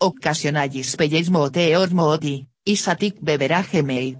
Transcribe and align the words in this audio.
occasionallis 0.00 0.96
pelleismo 0.96 1.50
teor 1.50 1.90
modi, 1.92 2.46
isatic 2.64 3.18
beverage 3.20 3.82
made. 3.82 4.18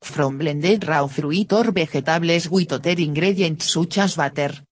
From 0.00 0.38
blended 0.38 0.84
raw 0.86 1.06
fruit 1.08 1.52
or 1.52 1.72
vegetables 1.72 2.48
with 2.48 2.72
other 2.72 2.98
ingredients 3.00 3.72
such 3.72 3.98
as 3.98 4.16
butter. 4.16 4.64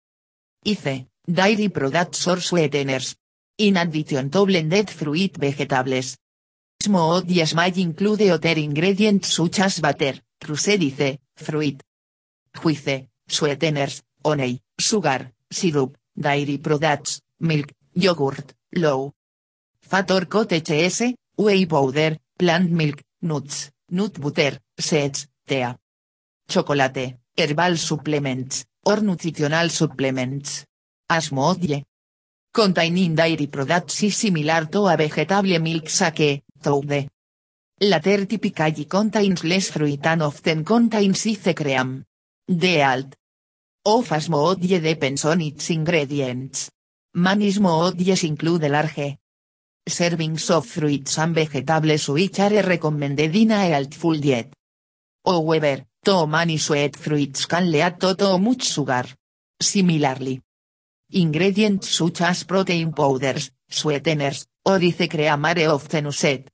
Ice, 0.64 1.06
dairy 1.26 1.68
products 1.68 2.26
or 2.28 2.40
sweeteners. 2.40 3.16
In 3.58 3.76
addition 3.76 4.30
to 4.30 4.46
blended 4.46 4.88
fruit 4.90 5.36
vegetables. 5.36 6.16
Small 6.80 7.16
odies 7.16 7.54
may 7.54 7.72
include 7.76 8.30
other 8.30 8.56
ingredients 8.56 9.34
such 9.34 9.60
as 9.60 9.80
butter, 9.80 10.14
rusedice, 10.46 11.18
fruit. 11.36 11.82
Juice, 12.54 13.08
sweeteners, 13.26 14.02
honey, 14.24 14.60
sugar, 14.78 15.32
syrup, 15.50 15.98
dairy 16.14 16.58
products, 16.58 17.20
milk, 17.40 17.72
yogurt, 17.94 18.54
low. 18.76 19.12
Fat 19.80 20.10
or 20.10 20.26
cottage 20.26 20.70
S, 20.70 21.14
whey 21.36 21.66
powder, 21.66 22.18
plant 22.36 22.70
milk, 22.70 23.02
nuts, 23.22 23.70
nut 23.90 24.20
butter, 24.20 24.58
seeds, 24.78 25.26
tea. 25.46 25.74
Chocolate, 26.46 27.18
herbal 27.36 27.76
supplements, 27.76 28.64
or 28.84 29.00
nutritional 29.00 29.68
supplements. 29.70 30.64
Asmodie. 31.10 31.84
Containing 32.52 33.14
dairy 33.14 33.46
products 33.46 34.02
is 34.02 34.16
similar 34.16 34.66
to 34.66 34.86
a 34.86 34.96
vegetable 34.96 35.58
milk 35.60 35.88
sake, 35.88 36.42
toude. 36.62 37.08
Latter 37.80 38.26
typically 38.26 38.86
contains 38.86 39.44
less 39.44 39.70
fruit 39.70 40.04
and 40.04 40.22
often 40.22 40.64
contains 40.64 41.26
ice 41.26 41.54
cream. 41.54 42.04
The 42.46 42.82
alt. 42.82 43.14
Of 43.84 44.08
asmodie 44.08 44.82
depends 44.82 45.24
on 45.24 45.40
its 45.40 45.70
ingredients. 45.70 46.70
Manismodies 47.18 48.22
include 48.22 48.70
large 48.70 49.18
servings 49.88 50.50
of 50.50 50.64
fruits 50.64 51.18
and 51.18 51.34
vegetables 51.34 52.08
which 52.10 52.38
are 52.38 52.62
recommended 52.62 53.34
in 53.34 53.50
a 53.50 53.66
healthful 53.66 54.14
diet. 54.20 54.54
However, 55.26 55.84
too 56.04 56.26
many 56.28 56.58
sweet 56.58 56.96
fruits 56.96 57.46
can 57.46 57.72
lead 57.72 57.98
to 57.98 58.14
too 58.14 58.38
much 58.38 58.62
sugar. 58.62 59.04
Similarly, 59.60 60.40
ingredients 61.10 61.88
such 61.88 62.20
as 62.20 62.44
protein 62.44 62.92
powders, 62.92 63.50
sweeteners, 63.68 64.46
or 64.64 64.78
ice 64.78 65.08
cream 65.08 65.44
are 65.44 65.74
often 65.74 66.04
used. 66.04 66.44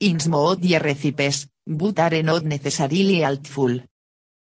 In 0.00 0.16
smoothie 0.16 0.82
recipes, 0.82 1.46
but 1.66 1.98
are 1.98 2.22
not 2.22 2.44
necessarily 2.44 3.20
healthful. 3.20 3.78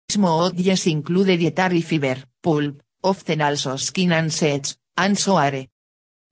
Smoothies 0.09 0.87
include 0.87 1.37
dietary 1.37 1.81
fiber, 1.81 2.23
pulp, 2.41 2.81
often 3.03 3.41
also 3.41 3.75
skin 3.75 4.13
and 4.13 4.31
seeds, 4.31 4.77
and 4.99 5.17
so 5.17 5.37
are. 5.37 5.65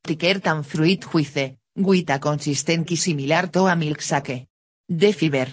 Thicker 0.03 0.39
than 0.39 0.63
fruit 0.63 1.05
juice, 1.09 1.55
with 1.75 2.09
a 2.09 2.19
consistency 2.19 2.97
similar 2.97 3.47
to 3.47 3.67
a 3.67 3.75
milkshake. 3.75 4.47
The 4.89 5.13
fiber. 5.13 5.47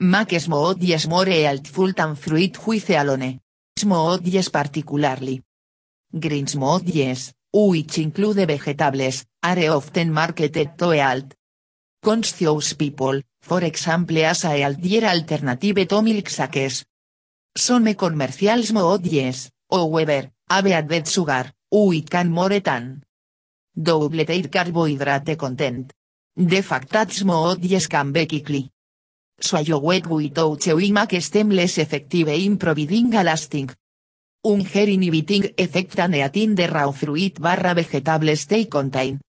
Make 0.00 0.38
smoothies 0.40 1.06
more 1.06 1.26
healthful 1.26 1.92
than 1.92 2.16
fruit 2.16 2.58
juice 2.64 2.96
alone. 2.96 3.40
Smoothies 3.78 4.50
particularly. 4.50 5.42
Green 6.10 6.46
smoothies, 6.46 7.32
which 7.52 7.98
include 7.98 8.46
vegetables, 8.46 9.26
are 9.42 9.68
often 9.68 10.10
marketed 10.10 10.78
to 10.78 10.90
health. 10.90 11.34
Conscious 12.02 12.72
people, 12.72 13.20
for 13.42 13.62
example 13.62 14.24
as 14.24 14.44
a 14.44 14.58
healthier 14.58 15.04
alternative 15.04 15.86
to 15.86 16.00
milkshakes. 16.00 16.84
Some 17.54 17.94
commercial 17.94 18.62
smoothies, 18.62 19.50
however, 19.70 20.30
have 20.48 20.66
added 20.66 21.06
sugar, 21.06 21.52
can 22.08 22.30
more 22.30 22.60
than 22.60 23.02
double 23.74 24.24
their 24.24 24.48
carbohydrate 24.48 25.36
content. 25.36 25.92
The 26.36 26.62
fact 26.62 26.90
that 26.90 27.08
smoothies 27.08 27.88
can 27.88 28.12
be 28.12 28.26
quickly 28.26 28.70
swallowed 29.40 30.06
without 30.06 30.60
chewing 30.60 30.92
make 30.92 31.30
them 31.30 31.50
less 31.50 31.78
effective 31.78 32.28
in 32.28 32.56
providing 32.58 33.14
a 33.14 33.22
lasting 33.22 33.70
inhibiting 34.42 35.54
effect 35.56 35.98
and 35.98 36.14
the 36.56 36.66
raw 36.66 36.90
fruit 36.92 37.40
barra 37.40 37.74
vegetables 37.74 38.46
they 38.46 38.66
contain. 38.66 39.20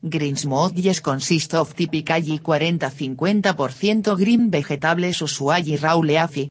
Green 0.00 0.36
smoothies 0.36 1.02
consist 1.02 1.54
of 1.54 1.74
typically 1.74 2.38
40-50% 2.38 4.16
green 4.16 4.50
vegetables 4.50 5.20
usually 5.20 5.76
raw 5.76 5.96
leafy. 5.98 6.48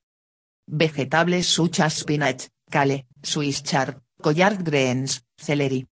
Vegetables 0.67 1.47
such 1.47 1.79
as 1.79 1.93
spinach, 1.93 2.49
kale, 2.69 3.05
Swiss 3.23 3.61
chard, 3.61 3.95
collard 4.21 4.63
greens, 4.63 5.21
celery, 5.37 5.85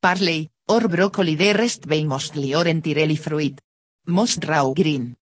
parsley, 0.00 0.50
or 0.68 0.88
broccoli 0.88 1.34
the 1.36 1.52
rest 1.52 1.86
being 1.86 2.08
mostly 2.08 2.54
or 2.54 2.66
entirely 2.66 3.16
fruit. 3.16 3.60
Most 4.06 4.44
raw 4.44 4.72
green. 4.72 5.16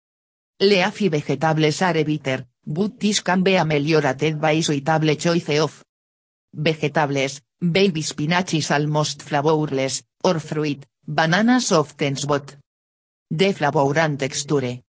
Leafy 0.59 1.09
vegetables 1.09 1.81
are 1.81 2.03
bitter, 2.03 2.47
but 2.65 2.99
this 2.99 3.21
can 3.21 3.43
be 3.43 3.55
ameliorated 3.55 4.39
by 4.39 4.59
suitable 4.61 5.15
choice 5.15 5.59
of 5.59 5.83
vegetables, 6.53 7.41
baby 7.59 8.01
spinach 8.01 8.53
is 8.53 8.71
almost 8.71 9.21
flavorless, 9.21 10.03
or 10.23 10.39
fruit, 10.39 10.85
bananas 11.07 11.71
often 11.71 12.15
but 12.27 12.57
the 13.29 13.53
flavor 13.53 13.97
and 13.99 14.19
texture. 14.19 14.81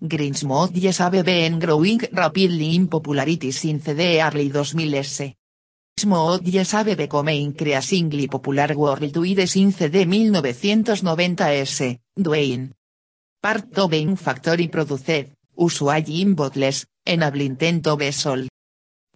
Green 0.00 0.34
smoothies 0.34 0.98
have 0.98 1.24
been 1.24 1.58
growing 1.58 2.00
rapidly 2.12 2.74
in 2.74 2.88
popularity 2.88 3.50
since 3.52 3.84
the 3.84 4.22
early 4.22 4.50
2000s. 4.50 5.34
Smoothies 5.98 6.70
have 6.74 6.96
become 6.96 7.30
increasingly 7.30 8.28
popular 8.28 8.72
worldwide 8.76 9.48
since 9.48 9.78
the 9.78 10.04
1990s, 10.04 11.98
Dwayne. 12.16 12.70
Part 13.42 13.76
of 13.76 14.16
factory 14.16 14.68
produced, 14.68 15.32
usually 15.58 16.20
in 16.22 16.34
bottles, 16.34 16.86
enabling 17.04 17.56
them 17.56 17.82
to 17.82 18.12
sold 18.12 18.48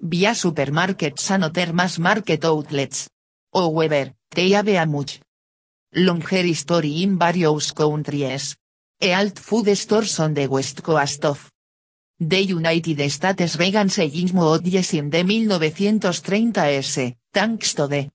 via 0.00 0.34
supermarkets 0.34 1.30
and 1.30 1.44
other 1.44 1.72
market 1.72 2.44
outlets. 2.44 3.08
However, 3.54 4.12
they 4.34 4.50
have 4.50 4.66
a 4.66 4.84
much 4.84 5.20
longer 5.94 6.42
history 6.42 7.04
in 7.04 7.16
various 7.16 7.70
countries. 7.70 8.56
Health 9.00 9.38
food 9.38 9.72
stores 9.76 10.18
on 10.18 10.34
the 10.34 10.48
west 10.48 10.82
coast 10.82 11.24
of 11.26 11.51
the 12.28 12.44
United 12.44 13.10
States 13.10 13.56
began 13.56 13.88
selling 13.88 14.28
smoothies 14.28 14.94
in 14.94 15.10
the 15.10 15.22
1930s, 15.24 17.16
thanks 17.32 17.74
to 17.74 17.86
the 17.88 18.10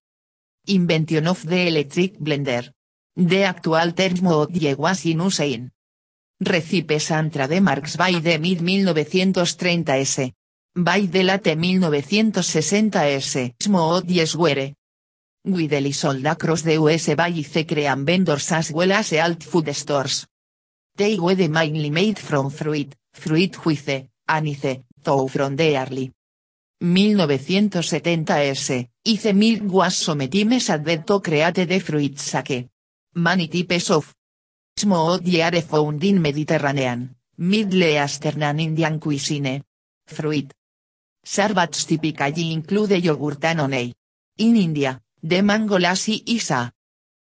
invention 0.68 1.28
of 1.28 1.46
the 1.46 1.68
electric 1.68 2.18
blender. 2.20 2.72
The 3.16 3.44
actual 3.44 3.92
term 3.92 4.16
smoothie 4.16 4.78
was 4.78 5.06
in 5.06 5.20
use 5.20 5.40
in 5.42 5.72
recipes 6.40 7.12
and 7.12 7.34
trademarks 7.34 7.98
by 7.98 8.12
the 8.12 8.38
mid-1930s. 8.38 10.32
By 10.76 11.02
the 11.02 11.24
late 11.24 11.56
1960s, 11.58 13.56
smoothies 13.60 14.36
were 14.36 14.74
widely 15.44 15.92
sold 15.92 16.26
across 16.26 16.62
the 16.62 16.74
US 16.74 17.16
by 17.16 17.32
the 17.32 17.64
cream 17.66 18.06
vendors 18.06 18.52
as 18.52 18.72
well 18.72 18.92
as 18.92 19.10
health 19.10 19.44
food 19.44 19.74
stores. 19.76 20.28
They 20.96 21.18
were 21.20 21.48
mainly 21.48 21.90
made 21.90 22.20
from 22.20 22.50
fruit, 22.52 22.96
fruit 23.18 23.58
juice, 23.64 24.10
anice, 24.28 24.84
tow 25.04 25.28
from 25.28 25.56
early 25.60 26.12
1970s, 26.80 28.88
ice 29.04 29.34
milk 29.34 29.64
was 29.64 29.96
sometimes 29.96 30.70
added 30.70 31.08
to 31.08 31.20
create 31.20 31.66
the 31.66 31.80
fruit 31.80 32.20
sake. 32.20 32.68
Many 33.16 33.48
types 33.48 33.90
of 33.90 34.14
smoothie 34.78 35.42
are 35.42 35.60
found 35.62 36.04
in 36.04 36.22
Mediterranean, 36.22 37.16
Middle 37.38 37.84
Eastern 37.84 38.44
and 38.44 38.62
Indian 38.62 39.00
cuisine. 39.00 39.64
Fruit 40.06 40.54
Sarbats 41.26 41.88
typically 41.88 42.54
include 42.54 43.04
yogurt 43.04 43.44
and 43.46 43.60
honey. 43.60 43.96
In 44.38 44.56
India, 44.56 45.02
the 45.20 45.42
mango 45.42 45.80
lassi 45.80 46.22
is 46.28 46.52
a 46.52 46.72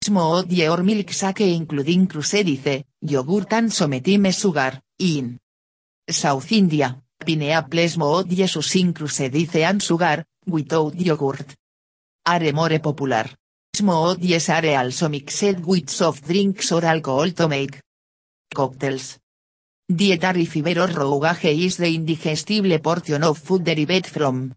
smoothie 0.02 0.70
or 0.70 0.82
milkshake 0.82 1.54
including 1.54 2.06
crusedice, 2.06 2.82
yogurt 3.02 3.52
and 3.52 3.70
sometimes 3.70 4.38
sugar, 4.38 4.80
in 4.98 5.38
South 6.08 6.52
India, 6.52 7.02
pineapple 7.18 7.88
smoothies 7.88 8.56
using 8.56 8.92
crusedice 8.92 9.62
and 9.64 9.82
sugar, 9.82 10.24
without 10.46 10.94
yogurt. 10.94 11.54
Are 12.26 12.52
more 12.52 12.78
popular. 12.78 13.30
Smooth 13.74 14.22
yes 14.22 14.50
are 14.50 14.76
also 14.76 15.08
mixed 15.08 15.60
with 15.60 15.90
soft 15.90 16.26
drinks 16.26 16.70
or 16.72 16.84
alcohol 16.84 17.30
to 17.30 17.48
make 17.48 17.80
cocktails. 18.54 19.18
Dietary 19.88 20.44
fiber 20.44 20.80
or 20.80 20.88
roughage 20.88 21.44
is 21.44 21.76
the 21.78 21.94
indigestible 21.94 22.78
portion 22.78 23.24
of 23.24 23.38
food 23.38 23.64
derived 23.64 24.06
from 24.06 24.54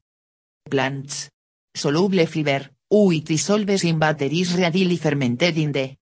plants. 0.69 1.29
Soluble 1.73 2.25
fiber, 2.25 2.69
which 2.89 3.23
dissolves 3.23 3.83
in 3.83 3.99
batteries 3.99 4.55
readily 4.55 4.97
fermented 4.97 5.57
in 5.57 5.71
the 5.71 5.95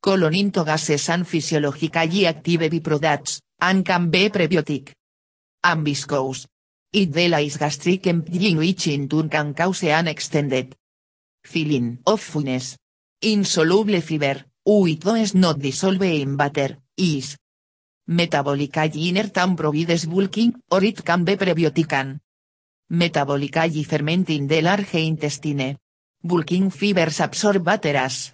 colon 0.00 0.34
into 0.34 0.64
gases 0.64 1.08
and 1.08 1.26
physiologically 1.26 2.26
active 2.26 2.60
byproducts, 2.60 3.40
and 3.60 3.84
can 3.84 4.10
be 4.10 4.28
prebiotic. 4.28 4.92
And 5.62 5.84
viscous. 5.84 6.46
It 6.92 7.10
delays 7.10 7.56
gastric 7.56 8.06
emptying 8.06 8.56
which 8.56 8.86
in 8.86 9.08
turn 9.08 9.28
can 9.28 9.54
cause 9.54 9.84
an 9.84 10.08
extended 10.08 10.76
feeling 11.42 11.98
of 12.06 12.20
fullness. 12.20 12.76
Insoluble 13.20 14.00
fiber, 14.00 14.44
which 14.64 15.00
does 15.00 15.34
not 15.34 15.58
dissolve 15.58 16.02
in 16.02 16.36
butter, 16.36 16.78
is 16.96 17.36
metabolically 18.08 19.08
inert 19.08 19.36
and 19.38 19.56
provides 19.56 20.06
bulking, 20.06 20.54
or 20.70 20.84
it 20.84 21.04
can 21.04 21.24
be 21.24 21.36
prebiotic 21.36 21.92
and 21.94 22.20
metabolically 22.92 23.84
fermenting 23.84 24.46
the 24.46 24.60
large 24.60 24.94
intestine. 24.94 25.78
Bulking 26.22 26.70
fibers 26.70 27.20
absorb 27.20 27.68
as 27.68 28.32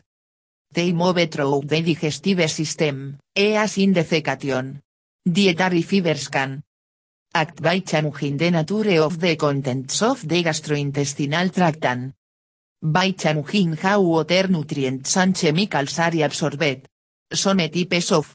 they 0.73 0.93
move 0.93 1.31
through 1.31 1.63
the 1.65 1.83
digestive 1.83 2.51
system, 2.51 3.19
eas 3.35 3.79
in 3.79 3.95
defecation. 3.95 4.81
Dietary 5.31 5.83
fibers 5.83 6.29
can 6.29 6.65
act 7.33 7.63
by 7.63 7.79
changing 7.81 8.37
the 8.37 8.51
nature 8.51 9.01
of 9.01 9.21
the 9.21 9.37
contents 9.37 10.03
of 10.03 10.27
the 10.27 10.43
gastrointestinal 10.43 11.55
tract 11.55 11.85
and 11.85 12.15
by 12.83 13.13
changing 13.13 13.77
how 13.77 14.01
water 14.01 14.49
nutrients 14.49 15.17
and 15.17 15.37
chemicals 15.37 16.01
are 16.01 16.25
absorbed. 16.25 16.89
Some 17.33 17.59
types 17.59 18.11
of 18.11 18.35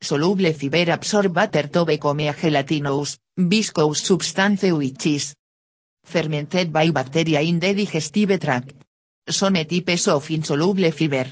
soluble 0.00 0.52
fiber 0.52 0.90
absorb 0.90 1.32
butter 1.32 1.68
to 1.68 1.84
become 1.84 2.20
a 2.20 2.32
gelatinous, 2.32 3.18
viscous 3.36 4.00
substance 4.00 4.62
which 4.62 5.06
is 5.06 5.34
fermented 6.02 6.72
by 6.72 6.90
bacteria 6.90 7.40
in 7.40 7.60
the 7.60 7.72
digestive 7.72 8.40
tract. 8.40 8.74
Some 9.28 9.54
types 9.54 10.08
of 10.08 10.28
insoluble 10.32 10.90
fiber 10.90 11.26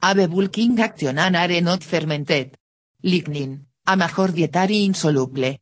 have 0.00 0.30
bulking 0.30 0.78
action 0.78 1.18
and 1.18 1.34
are 1.34 1.60
not 1.60 1.82
fermented. 1.82 2.56
Lignin, 3.02 3.71
a 3.92 3.96
major 3.96 4.32
dietary 4.32 4.84
insoluble 4.84 5.56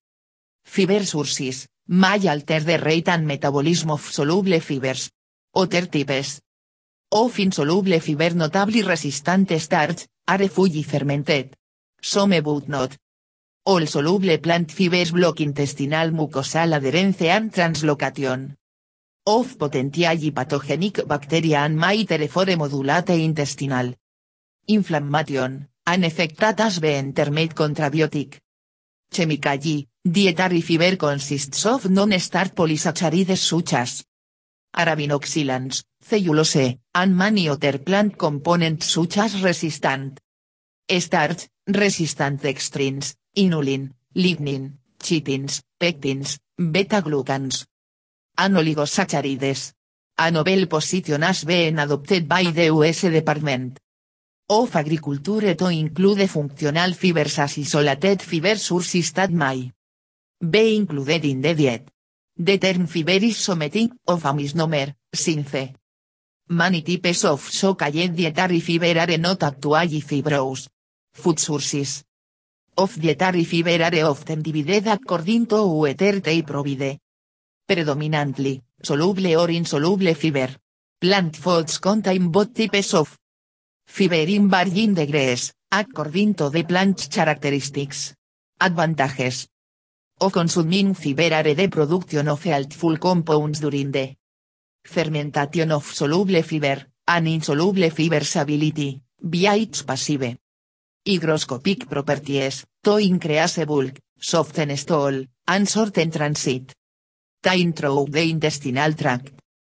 fiber 0.65 1.05
sources, 1.05 1.67
may 1.89 2.29
alter 2.29 2.61
the 2.61 2.79
rate 2.79 3.09
and 3.09 3.27
metabolism 3.27 3.91
of 3.91 4.01
soluble 4.01 4.61
fibers. 4.61 5.11
Other 5.55 5.87
types 5.87 6.41
of 7.11 7.39
insoluble 7.39 7.99
fiber 8.01 8.35
notably 8.35 8.83
resistant 8.83 9.51
starch, 9.61 10.07
are 10.29 10.49
fully 10.49 10.85
fermented. 10.85 11.57
Some 12.01 12.41
but 12.41 12.69
not. 12.69 12.97
All 13.65 13.85
soluble 13.87 14.39
plant 14.39 14.71
fibers 14.71 15.11
block 15.11 15.41
intestinal 15.41 16.11
mucosal 16.11 16.77
adherence 16.77 17.23
and 17.23 17.53
translocation 17.53 18.55
of 19.27 19.59
potentially 19.59 20.31
pathogenic 20.31 21.07
bacteria 21.07 21.59
and 21.65 21.77
may 21.77 22.05
therefore 22.05 22.57
modulate 22.57 23.11
intestinal 23.11 23.93
inflammation, 24.67 25.69
an 25.93 26.05
effect 26.05 26.37
that 26.39 26.61
has 26.61 26.79
been 26.79 27.13
contrabiotic. 27.13 28.39
Chemically, 29.11 29.89
dietary 30.05 30.61
fiber 30.61 30.97
consists 30.97 31.67
of 31.67 31.91
non-starch 31.91 32.55
polysaccharides 32.55 33.37
such 33.37 33.75
as 33.75 34.05
arabinoxylans, 34.77 35.83
cellulose, 36.01 36.79
and 36.95 37.17
many 37.17 37.49
other 37.49 37.79
plant 37.79 38.17
components 38.17 38.87
such 38.87 39.19
as 39.19 39.43
resistant 39.43 40.21
starch, 41.01 41.49
resistant 41.67 42.41
dextrins, 42.41 43.17
inulin, 43.37 43.91
lignin, 44.15 44.79
chitins, 45.03 45.63
pectins, 45.81 46.39
beta-glucans, 46.57 47.67
and 48.39 48.55
oligosaccharides. 48.55 49.73
A 50.19 50.31
novel 50.31 50.67
position 50.67 51.23
has 51.23 51.43
been 51.45 51.81
adopted 51.81 52.29
by 52.29 52.45
the 52.45 52.67
US 52.67 53.01
Department 53.01 53.81
of 54.53 54.75
Agriculture 54.75 55.55
to 55.55 55.69
include 55.69 56.29
functional 56.29 56.93
fibers 56.93 57.39
as 57.39 57.57
isolated 57.57 58.21
fiber 58.21 58.57
sources 58.57 59.13
that 59.13 59.31
may 59.31 59.71
be 60.41 60.77
included 60.77 61.25
in 61.25 61.41
the 61.41 61.55
diet. 61.55 61.89
The 62.37 62.59
term 62.59 62.89
fiber 62.89 63.25
is 63.25 63.37
something 63.37 63.93
of 64.09 64.25
a 64.25 64.35
misnomer, 64.35 64.97
since 65.15 65.71
many 66.49 66.83
types 66.83 67.25
of 67.25 67.41
so-called 67.41 68.17
dietary 68.17 68.59
fiber 68.59 68.99
are 68.99 69.19
not 69.19 69.43
actually 69.45 70.01
fibrous. 70.01 70.69
Food 71.13 71.39
sources. 71.39 72.03
Of 72.77 73.01
dietary 73.01 73.45
fiber 73.45 73.85
are 73.85 74.05
often 74.11 74.43
divided 74.43 74.89
according 74.89 75.47
to 75.47 75.65
whether 75.65 76.19
they 76.19 76.43
provide. 76.43 76.99
Predominantly, 77.69 78.63
soluble 78.83 79.37
or 79.37 79.51
insoluble 79.51 80.13
fiber. 80.15 80.49
Plant 81.01 81.37
foods 81.37 81.79
contain 81.79 82.31
both 82.31 82.53
types 82.53 82.95
of 82.95 83.17
fiber 83.91 84.15
in 84.15 84.49
varying 84.49 84.95
degrees, 84.95 85.53
according 85.73 86.35
to 86.35 86.49
the 86.49 86.63
plant's 86.63 87.09
characteristics. 87.09 88.15
Advantages. 88.61 89.49
Of 90.21 90.33
consuming 90.33 90.95
fiber 90.95 91.35
are 91.35 91.55
the 91.55 91.69
production 91.69 92.29
of 92.29 92.45
healthful 92.45 92.99
compounds 92.99 93.59
during 93.59 93.91
the 93.91 94.15
fermentation 94.85 95.73
of 95.73 95.85
soluble 95.85 96.43
fiber, 96.43 96.87
and 97.09 97.27
insoluble 97.27 97.91
fiber's 97.91 98.37
ability, 98.37 99.03
via 99.21 99.57
its 99.57 99.83
passive. 99.83 100.39
Hygroscopic 101.05 101.89
properties, 101.89 102.65
to 102.85 102.99
increase 102.99 103.65
bulk, 103.67 103.99
soften 104.21 104.77
stool, 104.77 105.25
and 105.49 105.69
shorten 105.69 106.11
transit. 106.13 106.75
Time 107.43 107.73
through 107.73 108.07
the 108.09 108.23
intestinal 108.31 108.93
tract. 108.95 109.33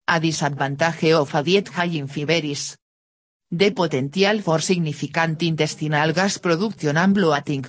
A 0.08 0.20
disadvantage 0.20 1.12
of 1.12 1.34
a 1.34 1.42
diet 1.42 1.68
high 1.68 1.96
in 1.96 2.08
fiber 2.08 2.42
the 3.54 3.70
potential 3.70 4.40
for 4.40 4.62
significant 4.62 5.42
intestinal 5.42 6.12
gas 6.14 6.38
production 6.38 6.96
and 6.96 7.12
bloating. 7.12 7.64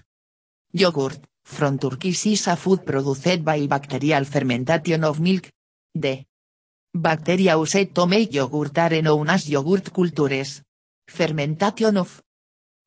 Yogurt, 0.72 1.20
from 1.44 1.78
Turkish 1.78 2.26
is 2.28 2.48
a 2.48 2.56
food 2.56 2.86
produced 2.86 3.44
by 3.44 3.68
bacterial 3.68 4.24
fermentation 4.24 5.04
of 5.04 5.20
milk. 5.20 5.50
The 5.94 6.24
bacteria 6.94 7.58
used 7.58 7.94
to 7.94 8.08
make 8.08 8.34
yogurt 8.34 8.78
are 8.78 9.02
known 9.02 9.30
as 9.30 9.50
yogurt 9.50 9.92
cultures. 9.92 10.62
Fermentation 11.06 11.98
of 11.98 12.22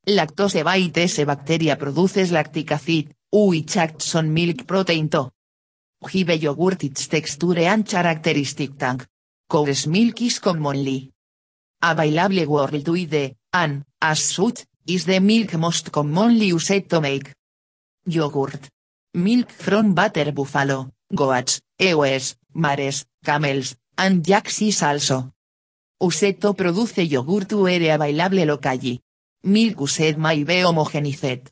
lactose 0.06 0.64
by 0.64 0.90
this 0.90 1.22
bacteria 1.22 1.76
produces 1.76 2.32
lactic 2.32 2.72
acid, 2.72 3.15
which 3.31 3.76
acts 3.76 4.15
on 4.15 4.32
milk 4.32 4.67
protein 4.67 5.10
to 5.10 5.31
give 6.10 6.43
yogurt 6.43 6.82
its 6.84 7.08
texture 7.08 7.58
and 7.58 7.86
characteristic 7.86 8.79
tang. 8.79 9.03
Cow's 9.50 9.86
milk 9.86 10.22
is 10.22 10.38
commonly 10.41 11.12
available 11.90 12.46
worldwide, 12.46 13.34
and, 13.52 13.84
as 14.00 14.20
such, 14.20 14.64
is 14.86 15.05
the 15.05 15.20
milk 15.20 15.55
most 15.55 15.90
commonly 15.93 16.46
used 16.46 16.88
to 16.88 17.00
make 17.00 17.32
yogurt. 18.06 18.69
Milk 19.14 19.50
from 19.50 19.94
butter 19.94 20.32
buffalo, 20.32 20.90
goats, 21.14 21.60
ewes, 21.78 22.36
mares, 22.55 23.05
camels, 23.24 23.76
and 23.98 24.26
yaks 24.26 24.62
is 24.62 24.82
also 24.82 25.32
used 26.00 26.40
to 26.40 26.55
produce 26.55 26.98
yogurt 26.98 27.52
where 27.52 27.94
available 27.94 28.44
locally. 28.44 29.00
Milk 29.44 29.81
used 29.81 30.19
may 30.19 30.44
be 30.44 30.62
homogenized 30.62 31.48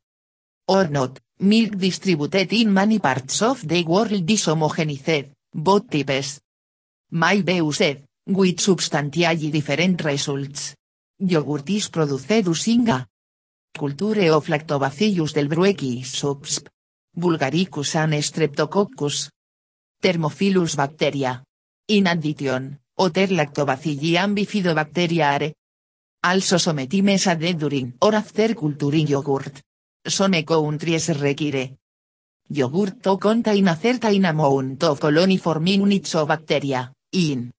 or 0.66 0.88
not, 0.88 1.20
milk 1.40 1.76
distributed 1.76 2.52
in 2.52 2.72
many 2.72 2.98
parts 2.98 3.42
of 3.42 3.66
the 3.66 3.84
world 3.84 4.30
is 4.30 4.46
homogenized, 4.46 5.30
both 5.52 5.90
types 5.90 6.40
may 7.10 7.42
be 7.42 7.54
used, 7.56 7.98
with 8.26 8.60
substantially 8.60 9.50
different 9.50 10.02
results. 10.02 10.74
Yogurt 11.18 11.68
is 11.70 11.88
produced 11.90 12.28
culture 13.76 14.30
of 14.30 14.48
lactobacillus 14.48 15.32
del 15.34 15.48
Bruechis 15.48 16.06
subsp. 16.06 16.68
Bulgaricus 17.16 17.96
and 17.96 18.14
Streptococcus. 18.14 19.30
Thermophilus 20.00 20.76
bacteria. 20.76 21.42
In 21.88 22.06
addition, 22.06 22.80
other 22.96 23.28
lactobacilli 23.28 24.16
and 24.16 24.36
bifidobacteria 24.36 25.34
are 25.34 25.54
also 26.22 26.58
sometimes 26.58 27.26
added 27.26 27.58
during 27.58 27.94
or 28.00 28.14
after 28.14 28.54
culturing 28.54 29.06
yogurt. 29.06 29.62
Some 30.06 30.44
countries 30.44 31.08
require 31.08 31.76
yogurt 32.48 33.02
to 33.02 33.16
contain 33.18 33.68
a 33.68 33.76
certain 33.76 34.24
amount 34.24 34.82
of 34.84 35.00
coloniform 35.00 35.66
units 35.66 36.14
of 36.14 36.28
bacteria, 36.28 36.92
in 37.12 37.50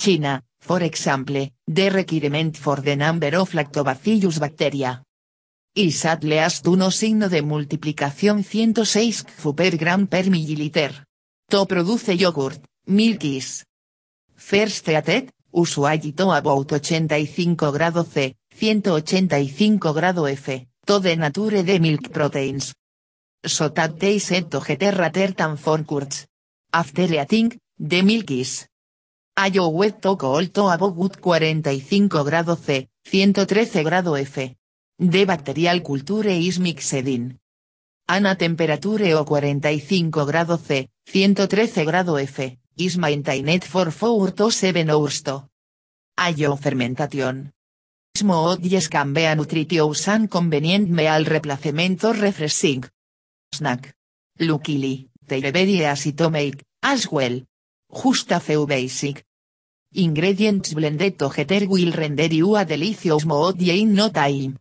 China, 0.00 0.42
for 0.58 0.82
example, 0.82 1.52
the 1.66 1.90
requirement 1.90 2.56
for 2.56 2.80
the 2.80 2.96
number 2.96 3.36
of 3.36 3.52
lactobacillus 3.52 4.38
bacteria 4.38 5.02
is 5.74 6.06
at 6.06 6.24
least 6.24 6.66
uno 6.66 6.90
signo 6.90 7.28
de 7.28 7.42
multiplicación 7.42 8.42
106 8.42 9.24
kfu 9.24 9.54
per 9.54 9.76
gram 9.76 10.06
per 10.06 10.30
milliliter. 10.30 11.04
To 11.50 11.66
produce 11.66 12.16
yogurt, 12.16 12.64
milk 12.86 13.24
is 13.24 13.66
first 14.36 14.86
treated, 14.86 15.30
Usuallito 15.52 16.32
about 16.32 16.72
85 16.72 17.70
grado 17.70 18.02
C, 18.04 18.36
185 18.58 19.92
grado 19.92 20.26
F, 20.26 20.66
to 20.86 21.00
de 21.00 21.16
nature 21.16 21.62
de 21.62 21.78
milk 21.78 22.08
proteins. 22.08 22.74
So 23.44 23.68
that 23.68 23.98
they 23.98 24.18
said 24.18 24.48
to 24.50 24.60
get 24.60 24.94
Rattertan 24.94 25.58
for 25.58 25.84
curds. 25.84 26.26
After 26.72 27.04
eating, 27.04 27.58
the 27.76 28.02
milk 28.02 28.30
is. 28.30 28.69
Ayo 29.36 29.68
wet 29.68 30.00
to 30.00 30.16
cold 30.16 30.52
to 30.52 30.68
about 30.68 30.94
45 30.94 32.08
grado 32.24 32.56
C, 32.56 32.88
113 33.10 33.84
grado 33.84 34.16
F. 34.16 34.56
The 34.98 35.24
bacterial 35.24 35.82
culture 35.82 36.28
is 36.28 36.58
mixed 36.58 36.92
in. 37.08 37.38
Ana 38.06 38.36
temperature 38.36 39.14
o 39.14 39.24
45 39.24 40.10
grado 40.26 40.58
C, 40.58 40.90
113 41.12 41.84
grado 41.84 42.18
F, 42.18 42.58
is 42.76 42.98
maintained 42.98 43.64
for 43.64 43.90
4 43.90 44.32
to 44.32 44.50
7 44.50 44.90
hours 44.90 45.22
to. 45.22 45.48
Ayo 46.16 46.56
fermentation. 46.56 47.52
Smo 48.12 48.42
odies 48.50 48.88
cambia 48.88 49.34
nutritious 49.34 50.08
and 50.08 50.28
convenient 50.28 50.90
meal 50.90 51.24
replacement 51.24 52.04
or 52.04 52.16
refreshing. 52.16 52.84
Snack. 53.54 53.94
Luckily, 54.38 55.08
they 55.26 55.40
very 55.40 55.86
easy 55.86 56.12
to 56.12 56.28
make, 56.28 56.64
as 56.82 57.08
well. 57.10 57.40
Just 57.92 58.30
a 58.30 58.40
few 58.40 58.66
basic. 58.66 59.24
Ingredients 59.94 60.74
blended 60.74 61.18
together 61.18 61.66
will 61.66 61.92
render 61.92 62.26
you 62.26 62.54
a 62.54 62.64
delicious 62.64 63.24
smoothie 63.24 63.80
in 63.80 63.94
no 63.94 64.10
time. 64.10 64.56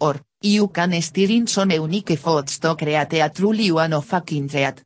Or, 0.00 0.20
you 0.42 0.68
can 0.68 1.00
stir 1.00 1.30
in 1.30 1.46
some 1.46 1.70
unique 1.70 2.18
foods 2.18 2.58
to 2.58 2.74
create 2.74 3.14
a 3.14 3.30
truly 3.30 3.70
one 3.70 3.94
of 3.94 4.12
a. 4.12 4.82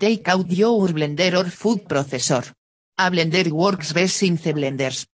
Take 0.00 0.28
out 0.28 0.50
your 0.50 0.88
blender 0.88 1.34
or 1.34 1.50
food 1.50 1.84
processor. 1.86 2.50
A 2.98 3.10
blender 3.10 3.50
works 3.50 3.92
best 3.92 4.22
in 4.22 4.36
the 4.36 4.52
blenders. 4.54 5.06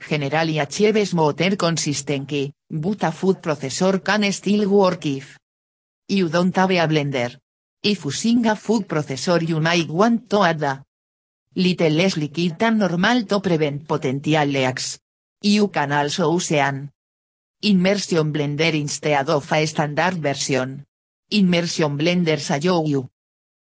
Generally 0.00 0.58
achieves 0.60 1.12
motor 1.12 1.56
consistency, 1.56 2.52
but 2.70 3.02
a 3.02 3.12
food 3.12 3.42
processor 3.42 4.02
can 4.02 4.32
still 4.32 4.68
work 4.68 5.04
if 5.04 5.36
you 6.08 6.28
don't 6.30 6.56
have 6.56 6.70
a 6.70 6.88
blender. 6.88 7.36
If 7.82 8.06
using 8.06 8.46
a 8.46 8.56
food 8.56 8.88
processor 8.88 9.46
you 9.46 9.60
might 9.60 9.88
want 9.88 10.30
to 10.30 10.42
add 10.42 10.62
a 10.62 10.84
little 11.58 11.90
less 11.90 12.16
liquid 12.16 12.56
than 12.58 12.78
normal 12.78 13.24
to 13.26 13.40
prevent 13.40 13.86
potential 13.86 14.46
leaks. 14.46 15.00
You 15.42 15.68
can 15.68 15.92
also 15.92 16.32
use 16.32 16.52
an 16.52 16.90
immersion 17.62 18.32
blender 18.32 18.74
instead 18.74 19.28
of 19.28 19.52
a 19.52 19.66
standard 19.66 20.14
version. 20.14 20.84
Immersion 21.30 21.98
blenders 21.98 22.50
allow 22.50 22.84
you 22.84 23.10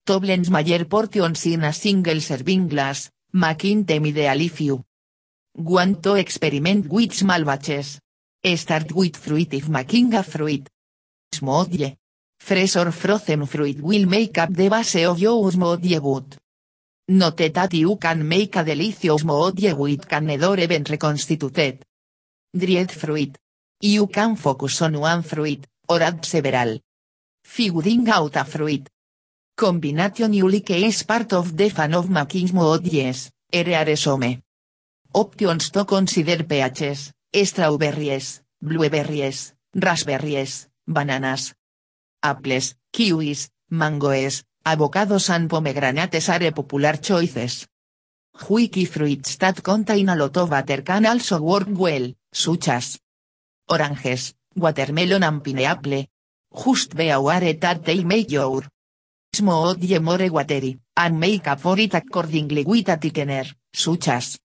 to 0.06 0.20
blend 0.20 0.52
major 0.52 0.86
portions 0.86 1.46
in 1.46 1.64
a 1.64 1.72
single 1.72 2.20
serving 2.20 2.68
glass, 2.68 3.10
making 3.34 3.86
them 3.86 4.06
ideal 4.06 4.42
you 4.60 4.84
want 5.56 6.04
to 6.04 6.16
experiment 6.16 6.88
with 6.90 7.14
small 7.14 7.44
batches. 7.44 8.00
Start 8.44 8.92
with 8.92 9.18
fruit 9.18 9.54
if 9.54 9.68
making 9.68 10.14
a 10.14 10.24
fruit 10.24 10.70
smoothie. 11.34 11.96
Fresh 12.40 12.76
or 12.78 12.92
frozen 12.92 13.46
fruit 13.46 13.82
will 13.82 14.06
make 14.06 14.38
up 14.38 14.54
the 14.54 14.70
base 14.70 15.06
of 15.06 15.20
your 15.20 15.52
smoothie 15.52 16.00
but 16.00 16.38
Note 17.10 17.54
that 17.54 17.74
you 17.74 17.96
can 17.98 18.28
make 18.28 18.56
a 18.58 18.64
delicious 18.64 19.24
smoothie 19.24 19.78
with 19.78 20.08
canned 20.08 20.44
or 20.44 20.60
even 20.60 20.84
reconstituted 20.84 21.86
dried 22.54 22.92
fruit. 22.92 23.38
You 23.82 24.08
can 24.08 24.36
focus 24.36 24.82
on 24.82 25.00
one 25.00 25.24
fruit, 25.24 25.66
or 25.88 26.02
add 26.02 26.26
several. 26.26 26.80
Figuring 27.44 28.10
out 28.10 28.36
a 28.36 28.44
fruit 28.44 28.90
combination 29.58 30.34
unique 30.34 30.70
is 30.70 31.02
part 31.04 31.34
of 31.34 31.58
the 31.58 31.70
fan 31.70 31.96
of 31.96 32.10
making 32.10 32.50
smoothies, 32.50 33.32
RRSome. 33.52 34.42
Options 35.14 35.72
to 35.72 35.84
consider 35.84 36.44
peaches, 36.44 37.12
strawberries, 37.34 38.44
blueberries, 38.62 39.56
raspberries, 39.74 40.70
bananas, 40.86 41.56
apples, 42.22 42.76
kiwis, 42.94 43.50
mangoes, 43.72 44.44
avocados 44.72 45.30
and 45.30 45.48
pomegranates 45.50 46.30
are 46.30 46.52
popular 46.52 46.98
choices. 47.00 47.68
Wiki 48.50 48.86
fruits 48.86 49.38
that 49.38 49.64
contain 49.64 50.10
a 50.10 50.16
lot 50.16 50.36
of 50.38 50.50
butter 50.50 50.84
can 50.84 51.06
also 51.06 51.42
work 51.42 51.68
well, 51.70 52.14
such 52.32 52.68
as 52.68 53.00
oranges, 53.70 54.36
watermelon 54.56 55.24
and 55.24 55.44
pineapple. 55.44 56.06
Just 56.54 56.96
be 56.96 57.10
aware 57.10 57.54
that 57.54 57.84
they 57.86 58.04
make 58.04 58.32
your 58.32 58.64
smoothie 59.34 60.02
more 60.02 60.30
watery, 60.30 60.80
and 60.96 61.20
make 61.20 61.48
up 61.48 61.60
for 61.60 61.80
it 61.80 61.94
accordingly 61.94 62.64
with 62.66 62.90
a 62.90 62.98
thickener, 62.98 63.48
such 63.74 64.10
as 64.10 64.38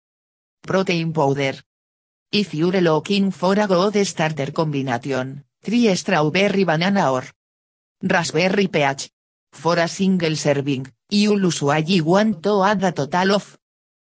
protein 0.62 1.12
powder. 1.12 1.54
If 2.30 2.54
you're 2.54 2.80
looking 2.80 3.30
for 3.30 3.58
a 3.58 3.66
good 3.66 4.06
starter 4.06 4.52
combination, 4.52 5.44
try 5.64 5.94
strawberry 5.94 6.64
banana 6.64 7.12
or 7.12 7.24
raspberry 8.02 8.68
peach. 8.68 9.10
For 9.52 9.78
a 9.78 9.86
single 9.86 10.34
serving, 10.36 10.86
you'll 11.10 11.44
usually 11.44 12.00
want 12.00 12.42
to 12.42 12.62
add 12.62 12.82
a 12.84 12.92
total 12.92 13.32
of 13.32 13.58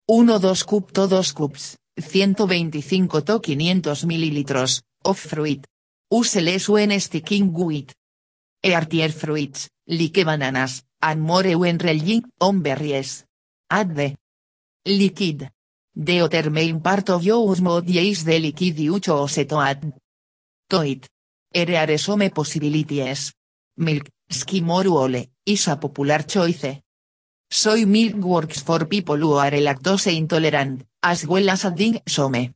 1-2 0.10 0.66
cup 0.66 0.92
to 0.92 1.08
2 1.08 1.34
cups, 1.34 1.78
125 1.96 3.26
to 3.26 3.40
500 3.40 4.06
mililitros, 4.06 4.82
of 5.06 5.18
fruit. 5.18 5.66
Use 6.12 6.36
less 6.42 6.70
when 6.70 7.00
sticking 7.00 7.52
with 7.52 7.94
earthier 8.64 9.10
fruits, 9.10 9.70
like 9.88 10.24
bananas, 10.24 10.84
and 11.02 11.22
more 11.22 11.58
when 11.58 11.78
relying 11.78 12.24
on 12.40 12.62
berries. 12.62 13.26
Add 13.70 13.96
the 13.96 14.16
liquid. 14.86 15.50
The 15.96 16.22
other 16.22 16.50
main 16.50 16.80
part 16.80 17.10
of 17.10 17.24
your 17.24 17.56
smoothie 17.56 18.12
is 18.12 18.24
the 18.24 18.40
liquid 18.40 18.80
you 18.80 19.00
choose 19.00 19.46
to 19.46 19.58
add 19.60 19.94
to 20.70 20.82
it. 20.82 21.08
Here 21.52 21.76
are 21.76 21.98
some 21.98 22.30
possibilities. 22.30 23.34
Milk, 23.78 24.10
skim 24.30 24.70
or 24.70 24.88
ole, 24.88 25.30
is 25.46 25.68
a 25.68 25.78
popular 25.78 26.24
choice. 26.24 26.82
Soy 27.50 27.86
milk 27.86 28.16
works 28.16 28.62
for 28.62 28.86
people 28.86 29.18
who 29.18 29.34
are 29.34 29.52
lactose 29.52 30.16
intolerant, 30.16 30.84
as 31.02 31.26
well 31.28 31.50
as 31.50 31.66
adding 31.66 32.02
some 32.08 32.54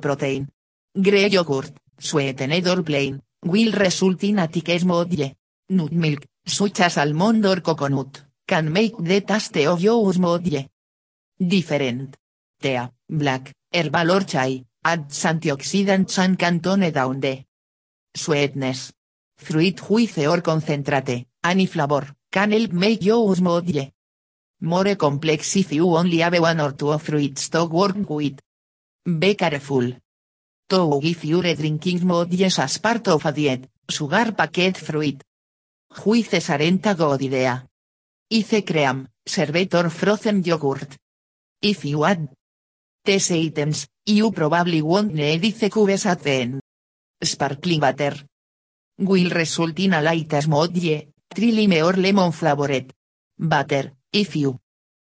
protein. 0.00 0.48
Grey 0.94 1.28
yogurt, 1.28 1.72
sweetened 1.98 2.66
or 2.66 2.82
plain, 2.82 3.20
will 3.44 3.72
result 3.72 4.22
in 4.24 4.38
a 4.38 4.48
thick 4.48 4.80
smoothie. 4.80 5.34
Nut 5.70 5.92
milk, 5.92 6.24
such 6.46 6.80
as 6.80 6.98
almond 6.98 7.44
or 7.44 7.60
coconut, 7.60 8.24
can 8.46 8.72
make 8.72 8.96
the 8.98 9.20
taste 9.20 9.56
of 9.66 9.80
your 9.80 10.12
smoothie 10.12 10.68
different. 11.38 12.16
Tea, 12.60 12.88
black, 13.08 13.52
herbal 13.72 14.10
or 14.10 14.24
chai, 14.24 14.64
adds 14.84 15.24
antioxidants 15.24 16.18
and 16.18 16.38
can 16.38 16.60
tone 16.60 16.90
down 16.90 17.20
the 17.20 17.44
sweetness. 18.16 18.92
Fruit 19.38 19.80
juice 19.80 20.26
or 20.26 20.42
concentrate, 20.42 21.26
any 21.42 21.66
flavor, 21.66 22.14
can 22.30 22.52
help 22.52 22.72
make 22.72 23.02
your 23.02 23.34
smoothie 23.34 23.92
more 24.60 24.96
complex 24.96 25.56
if 25.56 25.72
you 25.72 25.96
only 25.96 26.18
have 26.18 26.38
one 26.38 26.60
or 26.60 26.72
two 26.72 26.98
fruits 26.98 27.48
to 27.48 27.64
work 27.64 28.08
with. 28.10 28.40
Be 29.04 29.34
careful. 29.34 29.92
To 30.68 31.00
give 31.00 31.24
your 31.24 31.54
drinking 31.54 32.00
smoothies 32.00 32.58
as 32.58 32.78
part 32.78 33.06
of 33.08 33.24
a 33.24 33.32
diet, 33.32 33.70
sugar 33.88 34.32
packet 34.32 34.76
fruit. 34.76 35.22
Juices 35.94 36.50
aren't 36.50 36.86
a 36.86 36.94
good 36.94 37.22
idea. 37.22 37.64
Ice 38.30 38.62
cream, 38.62 39.08
sherbet 39.24 39.74
or 39.74 39.88
frozen 39.88 40.42
yogurt. 40.44 40.96
If 41.62 41.84
you 41.84 42.04
add 42.04 42.28
these 43.04 43.30
items, 43.30 43.86
you 44.04 44.30
probably 44.32 44.82
won't 44.82 45.14
need 45.14 45.44
ice 45.44 45.70
cubes 45.70 46.04
at 46.04 46.22
the 46.22 46.30
end. 46.30 46.60
Sparkling 47.22 47.80
butter. 47.80 48.27
Will 49.00 49.30
result 49.30 49.78
in 49.78 49.94
a 49.94 50.02
light 50.02 50.28
smoothie, 50.28 51.12
trilime 51.32 51.84
or 51.84 51.96
lemon 51.96 52.32
flavored. 52.32 52.92
Butter, 53.38 53.92
if 54.12 54.34
you 54.34 54.58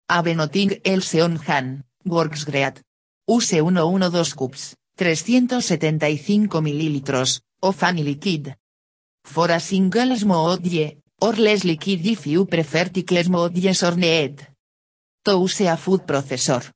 have 0.07 0.37
nothing 0.37 0.81
else 0.85 1.15
on 1.15 1.37
hand, 1.37 1.85
works 2.05 2.45
great. 2.45 2.83
Use 3.27 3.63
112 3.63 4.37
cups, 4.37 4.77
375 4.97 6.61
mililitros, 6.61 7.41
of 7.63 7.83
any 7.83 8.03
liquid. 8.03 8.55
For 9.25 9.51
a 9.51 9.59
single 9.59 10.15
smoothie, 10.15 10.99
or 11.23 11.33
less 11.37 11.65
liquid 11.65 12.05
if 12.05 12.27
you 12.27 12.45
prefer 12.45 12.85
thick 12.85 13.07
smoothies 13.07 13.83
or 13.83 13.97
need. 13.97 14.47
To 15.25 15.39
use 15.41 15.63
a 15.63 15.79
food 15.79 16.07
processor. 16.07 16.71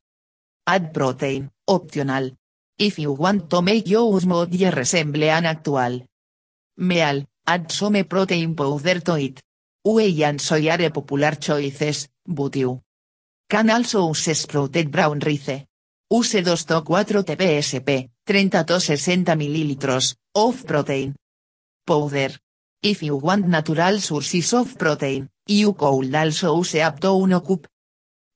Add 0.66 0.94
protein, 0.94 1.50
optional. 1.66 2.30
If 2.78 2.98
you 2.98 3.12
want 3.12 3.50
to 3.50 3.60
make 3.60 3.88
your 3.88 4.18
smoothie 4.20 4.74
resemble 4.74 5.24
an 5.24 5.44
actual 5.44 6.06
meal, 6.78 7.24
add 7.46 7.70
some 7.70 8.04
protein 8.04 8.54
powder 8.54 9.00
to 9.00 9.14
it. 9.16 9.42
Whey 9.84 10.22
and 10.24 10.40
soy 10.40 10.70
are 10.70 10.90
popular 10.90 11.36
choices, 11.36 12.08
but 12.26 12.56
you 12.56 12.80
can 13.48 13.70
also 13.70 14.08
use 14.08 14.38
sprouted 14.38 14.90
brown 14.90 15.18
rice. 15.20 15.66
Use 16.10 16.32
2 16.32 16.42
to 16.42 16.82
4 16.82 17.22
TPSP, 17.22 18.10
30 18.26 18.64
to 18.64 18.80
60 18.80 19.36
mililitros, 19.36 20.16
of 20.34 20.64
protein 20.66 21.14
powder. 21.86 22.38
If 22.82 23.02
you 23.02 23.16
want 23.16 23.46
natural 23.46 24.00
sources 24.00 24.52
of 24.54 24.76
protein, 24.78 25.28
you 25.46 25.74
could 25.74 26.14
also 26.14 26.56
use 26.56 26.76
up 26.76 27.00
to 27.00 27.14
1 27.14 27.40
cup. 27.40 27.66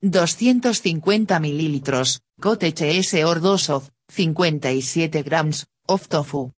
250 0.02 1.00
mililitros, 1.40 2.20
cottage 2.40 2.82
S 2.82 3.14
or 3.14 3.40
2 3.40 3.72
of, 3.72 3.90
57 4.10 5.22
grams, 5.22 5.66
of 5.88 6.08
tofu. 6.08 6.50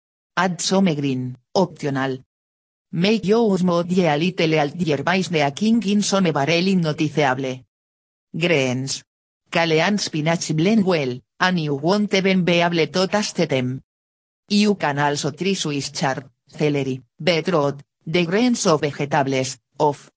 Add 0.41 0.61
some 0.61 0.95
green, 0.95 1.37
optional. 1.51 2.23
Make 2.93 3.25
use 3.25 3.61
modie 3.61 4.07
a 4.07 4.15
little 4.15 4.53
altiervais 4.57 5.29
de 5.29 5.43
a 5.43 5.51
king 5.51 5.83
in 5.83 6.01
some 6.01 6.31
barrel 6.31 6.75
noticeable. 6.77 7.65
Greens. 8.31 9.03
Kale 9.51 9.81
and 9.81 9.99
spinach 9.99 10.53
blend 10.55 10.85
well, 10.85 11.19
and 11.41 11.59
you 11.59 11.75
won't 11.75 12.13
even 12.13 12.45
be 12.45 12.61
able 12.61 12.87
to 12.87 13.07
taste 13.07 13.49
them. 13.49 13.81
You 14.47 14.75
can 14.75 14.99
also 14.99 15.31
try 15.31 15.55
Swiss 15.55 15.91
chard, 15.91 16.23
celery, 16.47 17.03
beetroot, 17.21 17.83
the 18.05 18.25
grains 18.25 18.65
of 18.65 18.79
vegetables, 18.79 19.57
of 19.77 20.09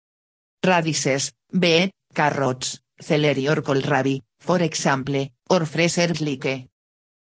radishes, 0.62 1.33
beet, 1.50 1.91
carrots, 2.14 2.81
celery 2.97 3.49
or 3.49 3.61
kohlrabi, 3.61 4.23
for 4.38 4.62
example, 4.62 5.26
or 5.50 5.67
fresh 5.67 5.99
like 6.21 6.69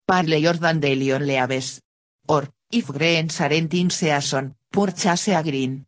parley 0.05 0.45
or 0.45 0.59
dandelion 0.59 1.25
leaves. 1.25 1.81
Or, 2.27 2.47
if 2.73 2.87
grains 2.87 3.39
aren't 3.39 3.73
in 3.73 3.89
season, 3.89 4.55
purchase 4.71 5.27
a 5.29 5.43
green 5.43 5.85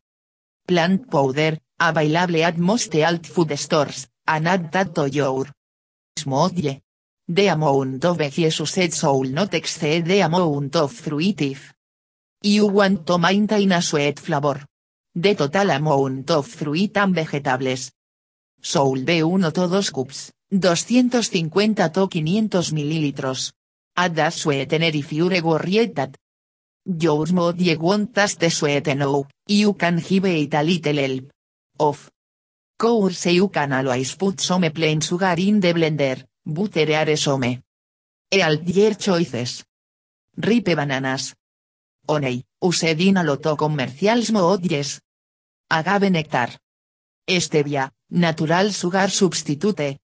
plant 0.65 1.09
powder, 1.09 1.59
available 1.79 2.43
at 2.43 2.57
most 2.57 2.93
health 2.93 3.25
food 3.27 3.57
stores, 3.57 4.07
and 4.27 4.47
add 4.47 4.71
that 4.71 4.93
to 4.95 5.09
your 5.09 5.45
smoothie. 6.17 6.81
The 7.27 7.47
amount 7.47 8.05
of 8.05 8.17
veggies 8.17 8.93
soul 8.93 9.23
not 9.23 9.53
exceed 9.53 10.05
the 10.05 10.21
amount 10.21 10.75
of 10.75 10.91
fruit 10.91 11.41
if 11.41 11.73
you 12.43 12.67
want 12.67 13.05
to 13.07 13.17
maintain 13.17 13.71
a 13.71 13.81
sweet 13.81 14.19
flavor. 14.19 14.63
The 15.15 15.33
total 15.33 15.71
amount 15.71 16.29
of 16.29 16.47
fruit 16.47 16.97
and 16.97 17.15
vegetables 17.15 17.91
soul 18.61 19.01
be 19.03 19.23
1 19.23 19.41
to 19.41 19.67
2 19.67 19.91
cups, 19.91 20.31
250 20.51 21.89
to 21.89 22.07
500 22.07 22.71
mililitros. 22.73 23.53
Add 23.97 24.19
a 24.19 24.29
sweetener 24.29 24.91
if 24.93 25.13
you 25.13 25.29
worry 25.41 25.87
that 25.87 26.17
your 26.85 27.25
body 27.27 27.75
won't 27.75 28.13
taste 28.13 28.49
sweetener, 28.49 29.23
you 29.47 29.73
can 29.73 29.99
give 29.99 30.25
it 30.25 30.53
a 30.53 30.63
little 30.63 30.95
help. 30.95 31.31
Of 31.79 32.11
course 32.77 33.25
you 33.25 33.49
can 33.49 33.73
always 33.73 34.15
put 34.15 34.39
some 34.39 34.69
plain 34.71 35.01
sugar 35.01 35.35
in 35.37 35.59
the 35.59 35.73
blender, 35.73 36.23
butter 36.45 36.93
are 36.93 37.15
some. 37.17 37.61
Al 38.31 38.57
dear 38.57 38.95
choices. 38.95 39.63
Ripe 40.37 40.75
bananas. 40.75 41.33
Oney, 42.07 42.43
used 42.61 43.01
in 43.01 43.17
a 43.17 43.23
lot 43.23 43.45
of 43.45 43.57
commercials. 43.57 44.99
Agave 45.69 46.09
nectar. 46.09 46.49
Stevia, 47.27 47.91
natural 48.09 48.71
sugar 48.71 49.09
substitute. 49.09 49.97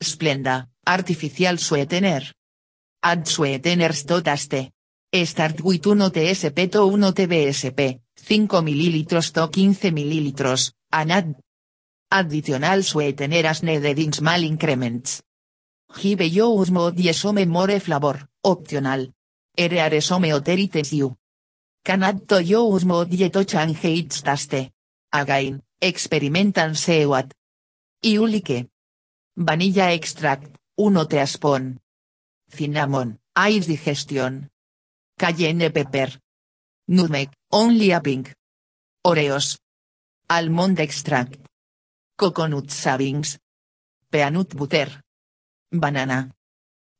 Splenda, 0.00 0.68
artificial 0.86 1.58
sweetener. 1.58 2.32
Add 3.02 3.28
sweeteners 3.28 4.04
to 4.04 4.22
taste. 4.22 4.72
Start 5.10 5.62
with 5.62 5.86
1 5.86 6.10
TSP 6.10 6.70
to 6.70 6.86
1 6.86 7.00
TBSP, 7.14 7.98
5 8.14 8.62
ml 8.62 9.06
to 9.32 9.48
15 9.48 9.74
ml, 9.96 10.72
and 10.92 11.12
add 11.12 11.34
additional 12.12 12.82
sweetener 12.82 13.46
as 13.46 13.62
needed 13.62 13.98
in 13.98 14.12
small 14.12 14.42
increments. 14.42 15.22
Give 15.96 16.20
use 16.20 16.70
mod 16.70 17.00
some 17.14 17.48
more 17.48 17.80
flavor, 17.80 18.28
optional. 18.44 19.06
Ere 19.56 20.00
some 20.02 20.24
authorities 20.24 20.92
you. 20.92 21.16
Can 21.82 22.02
add 22.02 22.28
to 22.28 22.44
use 22.44 22.84
mod 22.84 23.10
to 23.10 23.44
change 23.46 23.84
its 23.84 24.20
taste. 24.20 24.70
Again, 25.10 25.62
experiment 25.80 26.58
and 26.58 26.76
see 26.76 27.06
what 27.06 27.32
you. 28.02 28.68
Vanilla 29.34 29.90
extract, 29.90 30.58
1 30.76 31.08
teaspoon. 31.08 31.80
Cinnamon, 32.50 33.18
ice 33.34 33.66
digestion. 33.66 34.50
Cayenne 35.18 35.72
pepper. 35.72 36.20
Nutmeg, 36.86 37.30
only 37.50 37.90
a 37.90 38.00
pink. 38.00 38.32
Oreos. 39.04 39.58
Almond 40.30 40.78
extract. 40.78 41.40
Coconut 42.16 42.70
shavings. 42.70 43.38
Peanut 44.08 44.54
butter. 44.56 45.02
Banana. 45.72 46.30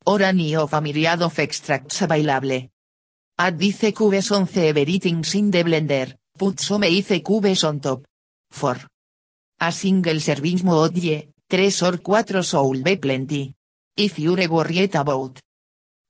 Orani 0.05 0.57
of 0.57 0.73
a 0.75 0.81
myriad 0.81 1.23
of 1.23 1.39
extracts 1.39 2.03
available. 2.03 2.69
Add 3.39 3.57
dice 3.57 3.93
cubes 3.93 4.31
11 4.33 4.67
everything 4.67 5.25
in 5.35 5.51
the 5.51 5.63
blender, 5.63 6.13
put 6.37 6.59
some 6.59 6.83
ice 6.83 7.23
cubes 7.23 7.63
on 7.63 7.79
top. 7.79 8.05
For. 8.51 8.79
A 9.61 9.71
single 9.71 10.19
serving 10.19 10.65
modie, 10.65 11.29
3 11.49 11.67
or 11.83 11.99
4 11.99 12.43
soul 12.43 12.83
be 12.83 12.97
plenty. 12.97 13.55
If 13.97 14.19
you're 14.19 14.49
worried 14.49 14.97
about 14.97 15.41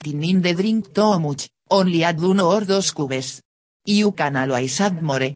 thinning 0.02 0.40
the 0.40 0.54
drink 0.54 0.94
too 0.94 1.18
much, 1.18 1.48
only 1.70 2.04
add 2.04 2.20
one 2.20 2.40
or 2.40 2.64
dos 2.64 2.92
cubes. 2.92 3.42
You 3.84 4.12
can 4.12 4.36
always 4.36 4.80
add 4.80 5.02
more. 5.02 5.34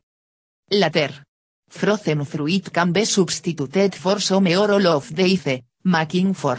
Later. 0.70 1.24
Frozen 1.68 2.26
fruit 2.26 2.70
can 2.70 2.92
be 2.92 3.04
substituted 3.06 3.94
for 3.94 4.20
some 4.20 4.46
or 4.48 4.72
all 4.72 4.86
of 4.88 5.14
the 5.14 5.24
ice, 5.24 5.62
making 5.84 6.34
for 6.34 6.58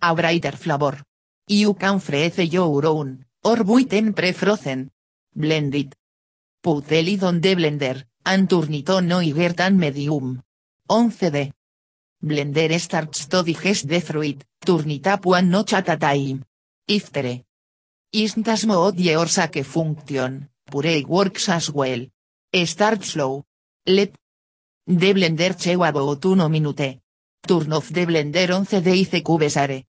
a 0.00 0.14
brighter 0.14 0.56
flavor. 0.56 1.02
You 1.46 1.74
can 1.74 2.00
freeze 2.00 2.38
your 2.50 2.86
own, 2.86 3.26
or 3.44 3.62
buy 3.62 3.82
them 3.82 4.14
pre-frozen. 4.14 4.90
Blend 5.34 5.74
it. 5.74 5.94
Put 6.62 6.88
the 6.88 7.02
lid 7.02 7.22
on 7.24 7.40
the 7.40 7.54
blender, 7.54 8.02
and 8.24 8.48
turn 8.48 8.72
it 8.72 8.88
on 8.88 9.10
higher 9.10 9.52
than 9.52 9.78
medium. 9.78 10.40
11d. 10.88 11.52
Blender 12.24 12.78
starts 12.80 13.26
to 13.26 13.42
digest 13.42 13.86
the 13.86 14.00
fruit, 14.00 14.44
turn 14.64 14.90
it 14.90 15.06
up 15.06 15.26
one 15.26 15.50
notch 15.50 15.74
at 15.74 15.88
a 15.88 15.96
time. 15.96 16.42
Iftere. 16.88 17.44
Isn't 18.14 18.66
mode 18.66 19.16
or 19.16 19.26
sake 19.26 19.64
function, 19.64 20.50
puree 20.70 21.02
works 21.08 21.48
as 21.48 21.70
well. 21.70 22.06
Start 22.66 23.02
slow. 23.04 23.46
Let. 23.86 24.12
The 24.86 25.14
blender 25.14 25.56
chew 25.58 25.82
about 25.82 26.22
1 26.22 26.50
minute. 26.50 27.00
Turn 27.40 27.72
off 27.72 27.88
the 27.90 28.04
blender 28.04 28.50
11 28.50 28.82
de 28.82 28.90
ice 29.00 29.22
cubes 29.22 29.56
are. 29.56 29.82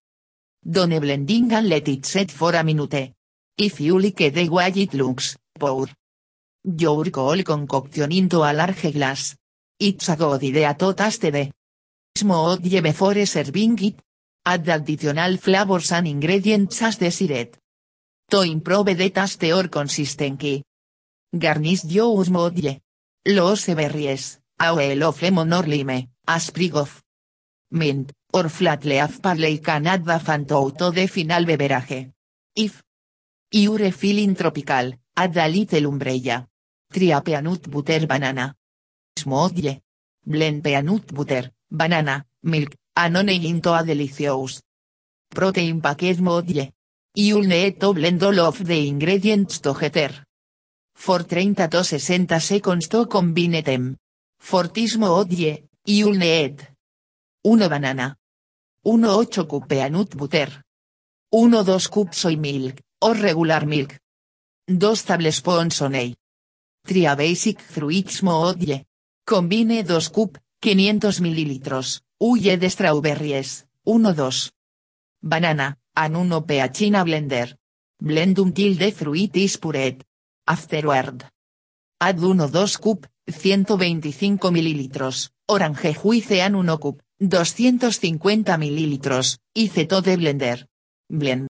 Done 0.63 0.99
blending 1.01 1.51
and 1.51 1.67
let 1.67 1.89
it 1.89 2.05
set 2.05 2.31
for 2.31 2.55
a 2.55 2.63
minute. 2.63 3.13
If 3.57 3.81
you 3.81 3.99
like 3.99 4.31
the 4.31 4.47
way 4.47 4.71
it 4.73 4.93
looks, 4.93 5.35
pour. 5.59 5.87
Your 6.63 7.11
cold 7.11 7.43
concoction 7.43 8.13
into 8.13 8.37
a 8.37 8.53
large 8.53 8.93
glass. 8.93 9.35
It's 9.77 10.07
a 10.07 10.15
good 10.15 10.41
idea 10.41 10.73
to 10.75 10.93
taste 10.93 11.29
the 11.29 11.51
smoothie 12.17 12.81
before 12.81 13.25
serving 13.25 13.83
it. 13.83 14.01
Add 14.45 14.69
additional 14.69 15.35
flavors 15.35 15.91
and 15.91 16.07
ingredients 16.07 16.81
as 16.81 16.97
desired. 16.97 17.57
To 18.29 18.41
improve 18.41 18.95
the 18.97 19.09
taste 19.09 19.43
or 19.43 19.69
consistency. 19.69 20.63
Garnish 21.31 21.85
your 21.85 22.25
smoothie. 22.25 22.81
Los 23.25 23.67
berries, 23.67 24.41
a 24.59 24.73
oil 24.73 25.03
of 25.03 25.21
lemon 25.21 25.53
or 25.53 25.65
lime, 25.65 26.09
a 26.27 26.39
sprig 26.39 26.75
of 26.75 27.01
mint, 27.71 28.11
or 28.33 28.49
flat 28.49 28.83
leaf 28.83 29.21
parley 29.21 29.59
can 29.59 29.87
add 29.87 30.03
to 30.03 30.91
the 30.91 31.07
final 31.07 31.45
beverage. 31.45 32.11
If 32.53 32.83
you're 33.51 33.91
feeling 33.91 34.35
tropical, 34.35 34.93
add 35.15 35.37
a 35.37 35.85
umbrella. 35.87 36.47
Tria 36.91 37.21
peanut 37.21 37.69
butter 37.69 38.05
banana. 38.05 38.53
Smoothie. 39.15 39.81
Blend 40.25 40.61
peanut 40.61 41.13
butter, 41.13 41.51
banana, 41.71 42.25
milk, 42.43 42.75
and 42.95 43.15
honey 43.15 43.47
into 43.47 43.73
a 43.73 43.83
delicious 43.85 44.61
protein 45.29 45.79
package 45.79 46.17
smoothie. 46.17 46.72
You'll 47.15 47.45
need 47.45 47.79
to 47.79 47.93
blend 47.93 48.23
all 48.23 48.39
of 48.39 48.65
the 48.65 48.87
ingredients 48.87 49.59
together. 49.59 50.25
For 50.95 51.21
30 51.21 51.69
to 51.69 51.83
60 51.83 52.39
seconds 52.39 52.87
to 52.87 53.05
combine 53.05 53.61
them. 53.61 53.97
For 54.39 54.67
this 54.67 54.97
smoothie, 54.97 55.67
you'll 55.85 56.17
need 56.17 56.67
1 57.43 57.69
banana. 57.69 58.17
1 58.81 59.05
8 59.05 59.47
cup 59.47 59.67
peanut 59.67 60.17
butter. 60.17 60.63
1 61.29 61.65
2 61.65 61.89
cups 61.89 62.17
soy 62.17 62.35
milk, 62.35 62.81
or 63.01 63.13
regular 63.13 63.65
milk. 63.67 63.99
2 64.67 64.95
tablespoons 65.05 65.79
honey. 65.81 66.15
Tria 66.83 67.15
basic 67.15 67.61
fruit 67.61 68.09
smoothie. 68.09 68.85
Combine 69.23 69.83
2 69.83 70.09
cup, 70.09 70.39
500 70.59 71.21
mililitros, 71.21 72.01
huye 72.17 72.57
de 72.57 72.69
strawberries, 72.69 73.67
1-2. 73.85 74.51
Banana, 75.21 75.77
an 75.95 76.15
1 76.15 76.45
pH 76.45 76.81
in 76.81 76.95
a 76.95 77.03
blender. 77.03 77.57
Blend 77.99 78.39
until 78.39 78.75
the 78.75 78.91
fruit 78.91 79.35
is 79.37 79.57
pured. 79.57 80.03
Afterward. 80.45 81.23
Add 81.99 82.17
1-2 82.17 82.81
cup, 82.81 83.07
125 83.25 84.51
mililitros, 84.51 85.31
orange 85.47 85.93
juice 85.93 86.41
an 86.41 86.55
1 86.55 86.77
cup, 86.77 87.01
250 87.19 88.57
mililitros, 88.57 89.39
y 89.53 89.69
to 89.69 90.01
de 90.01 90.17
blender. 90.17 90.67
Blend. 91.09 91.47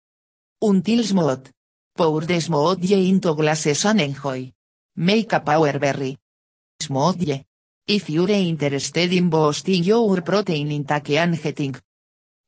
Until 0.60 1.04
smooth. 1.04 1.48
Pour 1.94 2.26
the 2.26 2.40
smoothie 2.40 3.08
into 3.08 3.34
glasses 3.34 3.84
and 3.84 4.00
enjoy. 4.00 4.52
Make 4.96 5.32
a 5.34 5.40
power 5.40 5.78
berry. 5.78 6.18
Smoothie. 6.78 7.46
If 7.86 8.10
you're 8.10 8.30
interested 8.30 9.12
in 9.12 9.28
boosting 9.28 9.82
your 9.82 10.22
protein 10.22 10.70
intake 10.70 11.18
and 11.18 11.40
getting 11.40 11.74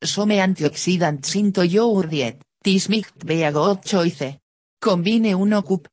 Some 0.04 0.36
antioxidants 0.36 1.34
into 1.34 1.66
your 1.66 2.06
diet, 2.06 2.42
this 2.62 2.90
might 2.90 3.24
be 3.24 3.42
choice. 3.82 4.38
Combine 4.78 5.34
1 5.34 5.62
cup. 5.62 5.88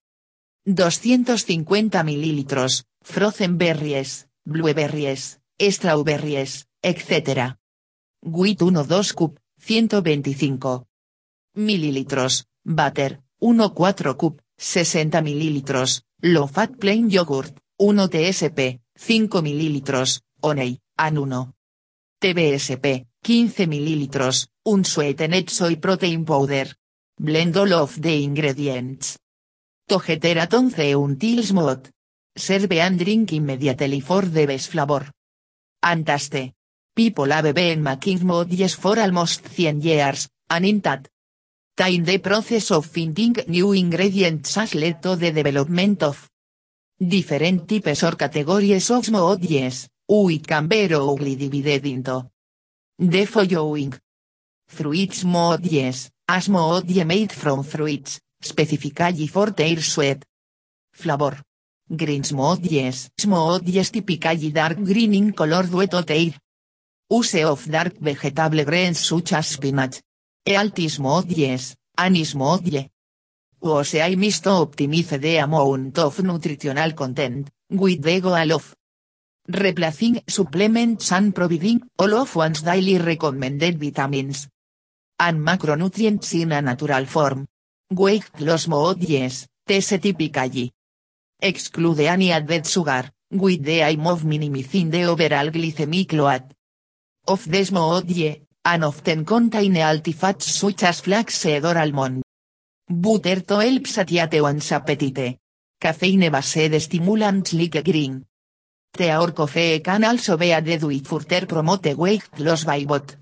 250 0.66 2.04
mililitros, 2.04 2.84
frozen 3.02 3.58
berries, 3.58 4.28
blueberries, 4.44 5.40
strawberries, 5.58 6.68
etc. 6.84 7.58
Wheat 8.22 8.60
1-2 8.60 9.14
cup, 9.16 9.40
125 9.58 10.84
mililitros, 11.56 12.46
butter, 12.66 13.22
1-4 13.40 14.18
cup, 14.18 14.42
60 14.58 15.22
mililitros, 15.22 16.04
low 16.22 16.48
fat 16.48 16.78
plain 16.78 17.10
yogurt, 17.10 17.58
1 17.78 18.10
TSP, 18.10 18.82
5 18.94 19.42
mililitros, 19.42 20.22
honey, 20.44 20.82
an 20.98 21.18
1. 21.18 21.54
TBSP, 22.20 23.08
15 23.24 23.68
mililitros, 23.68 24.50
un 24.64 24.84
sweetened 24.84 25.50
soy 25.50 25.76
protein 25.78 26.26
powder. 26.26 26.76
Blend 27.18 27.56
all 27.56 27.74
of 27.74 28.00
the 28.02 28.24
ingredients. 28.24 29.20
Together 29.86 30.48
until 30.52 31.44
smooth. 31.44 31.88
Serve 32.36 32.80
and 32.80 32.98
drink 32.98 33.34
immediately 33.34 34.02
for 34.02 34.26
the 34.26 34.48
best 34.48 34.72
flavor. 34.72 35.12
Antaste. 35.84 36.56
People 36.96 37.32
have 37.32 37.54
been 37.54 37.84
making 37.84 38.28
yes 38.50 38.76
for 38.76 38.98
almost 39.00 39.44
100 39.44 39.84
years, 39.84 40.28
and 40.50 40.66
in 40.66 40.80
that 40.82 41.08
time 41.76 42.04
the 42.04 42.18
process 42.18 42.72
of 42.72 42.88
finding 42.88 43.36
new 43.48 43.72
ingredients 43.74 44.56
has 44.56 44.74
led 44.74 45.02
to 45.02 45.16
the 45.16 45.32
development 45.32 46.02
of 46.04 46.28
different 46.98 47.68
types 47.68 48.04
or 48.04 48.16
categories 48.16 48.90
of 48.90 49.08
yes, 49.42 49.90
we 50.08 50.40
can 50.40 50.68
very 50.68 51.36
divided 51.36 51.86
into 51.86 52.31
the 53.02 53.26
following. 53.26 53.94
Fruits 54.68 55.24
yes, 55.64 56.12
as 56.28 56.48
modie 56.48 57.04
made 57.04 57.32
from 57.32 57.64
fruits, 57.64 58.20
specifically 58.40 59.26
for 59.28 59.50
their 59.50 59.82
sweet 59.82 60.24
flavor. 60.94 61.42
Greens 61.90 62.32
modies, 62.32 63.10
modies 63.26 63.90
typically 63.90 64.52
dark 64.52 64.78
green 64.78 65.16
in 65.16 65.34
color 65.34 65.64
due 65.64 65.88
to 65.88 66.34
use 67.10 67.44
of 67.44 67.66
dark 67.70 67.98
vegetable 68.00 68.64
greens 68.64 69.00
such 69.00 69.34
as 69.34 69.48
spinach. 69.48 70.00
Ealtis 70.46 71.00
modies, 71.00 71.76
anis 71.98 72.36
modie. 72.36 72.88
Ose 73.64 74.00
I 74.00 74.16
must 74.16 74.46
optimize 74.46 75.20
the 75.20 75.38
amount 75.38 75.98
of 75.98 76.20
nutritional 76.24 76.94
content, 76.94 77.50
with 77.70 78.02
the 78.02 78.22
goal 78.22 78.54
of 78.54 78.76
replacing 79.48 80.22
supplements 80.28 81.12
and 81.12 81.34
providing 81.34 81.82
all 81.98 82.14
of 82.16 82.36
one's 82.36 82.62
daily 82.62 82.98
recommended 82.98 83.80
vitamins 83.80 84.48
and 85.20 85.40
macronutrients 85.40 86.34
in 86.34 86.52
a 86.52 86.62
natural 86.62 87.06
form. 87.06 87.48
Weight 87.92 88.40
los 88.40 88.68
moodies, 88.68 89.48
tese 89.68 90.00
typically. 90.00 90.72
Exclude 91.40 92.02
any 92.02 92.32
added 92.32 92.66
sugar, 92.66 93.12
with 93.32 93.64
the 93.64 93.82
aim 93.82 94.08
of 94.08 94.26
minimizing 94.26 94.90
the 94.90 95.04
overall 95.04 95.50
glycemic 95.50 96.14
load. 96.14 96.56
Of 97.28 97.46
this 97.46 97.72
moodie, 97.72 98.48
and 98.66 98.84
often 98.84 99.26
contain 99.26 99.76
healthy 99.76 100.14
fats 100.14 100.46
such 100.46 100.84
as 100.84 101.02
flaxseed 101.02 101.66
or 101.66 101.78
almond. 101.78 102.24
Butter 102.90 103.42
to 103.42 103.60
help 103.60 103.88
satiate 103.88 104.42
one's 104.42 104.72
appetite. 104.72 105.38
Caffeine 105.80 106.30
based 106.32 106.82
stimulants 106.82 107.54
like 107.54 107.84
green. 107.84 108.26
Tea 109.02 109.16
or 109.16 109.34
coffee 109.34 109.82
can 109.82 110.04
also 110.04 110.38
be 110.38 110.52
added 110.52 110.84
with 110.84 111.08
further 111.08 111.48
promote 111.48 111.96
weight 111.96 112.38
loss 112.38 112.64
by 112.64 112.86
bot. 112.86 113.18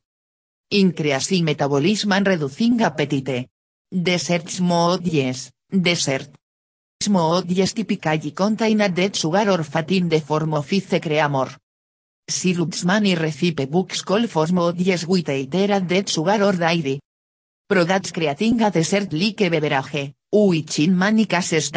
Increasing 0.72 1.46
metabolism 1.46 2.12
and 2.12 2.28
reducing 2.28 2.82
appetite. 2.82 3.48
Desserts 3.90 4.60
yes, 5.04 5.52
Dessert. 5.72 6.32
yes 7.48 7.74
typically 7.74 8.34
contain 8.34 8.82
added 8.82 9.16
sugar 9.16 9.50
or 9.50 9.64
fat 9.64 9.90
in 9.92 10.10
the 10.10 10.20
form 10.20 10.54
of 10.56 10.70
ice 10.70 11.00
cream 11.00 11.36
or 11.36 11.50
syrups 12.28 12.84
many 12.84 13.16
recipe 13.16 13.66
books 13.66 14.02
call 14.02 14.28
for 14.28 14.74
yes 14.76 15.06
with 15.08 15.30
either 15.30 15.72
added 15.76 16.10
sugar 16.10 16.44
or 16.44 16.58
dairy. 16.58 17.00
Products 17.70 18.12
creating 18.12 18.62
a 18.64 18.70
dessert 18.70 19.14
like 19.14 19.50
beverage, 19.50 20.14
which 20.30 20.80
in 20.80 20.98
many 20.98 21.26
cases 21.26 21.72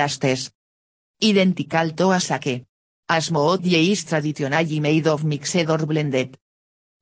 identical 1.23 1.91
to 1.93 2.11
a 2.11 2.19
sake. 2.19 2.65
As 3.13 3.31
moodie 3.31 3.93
is 3.93 4.07
traditionally 4.07 4.81
made 4.81 5.07
of 5.07 5.23
mixed 5.23 5.69
or 5.69 5.85
blended 5.85 6.39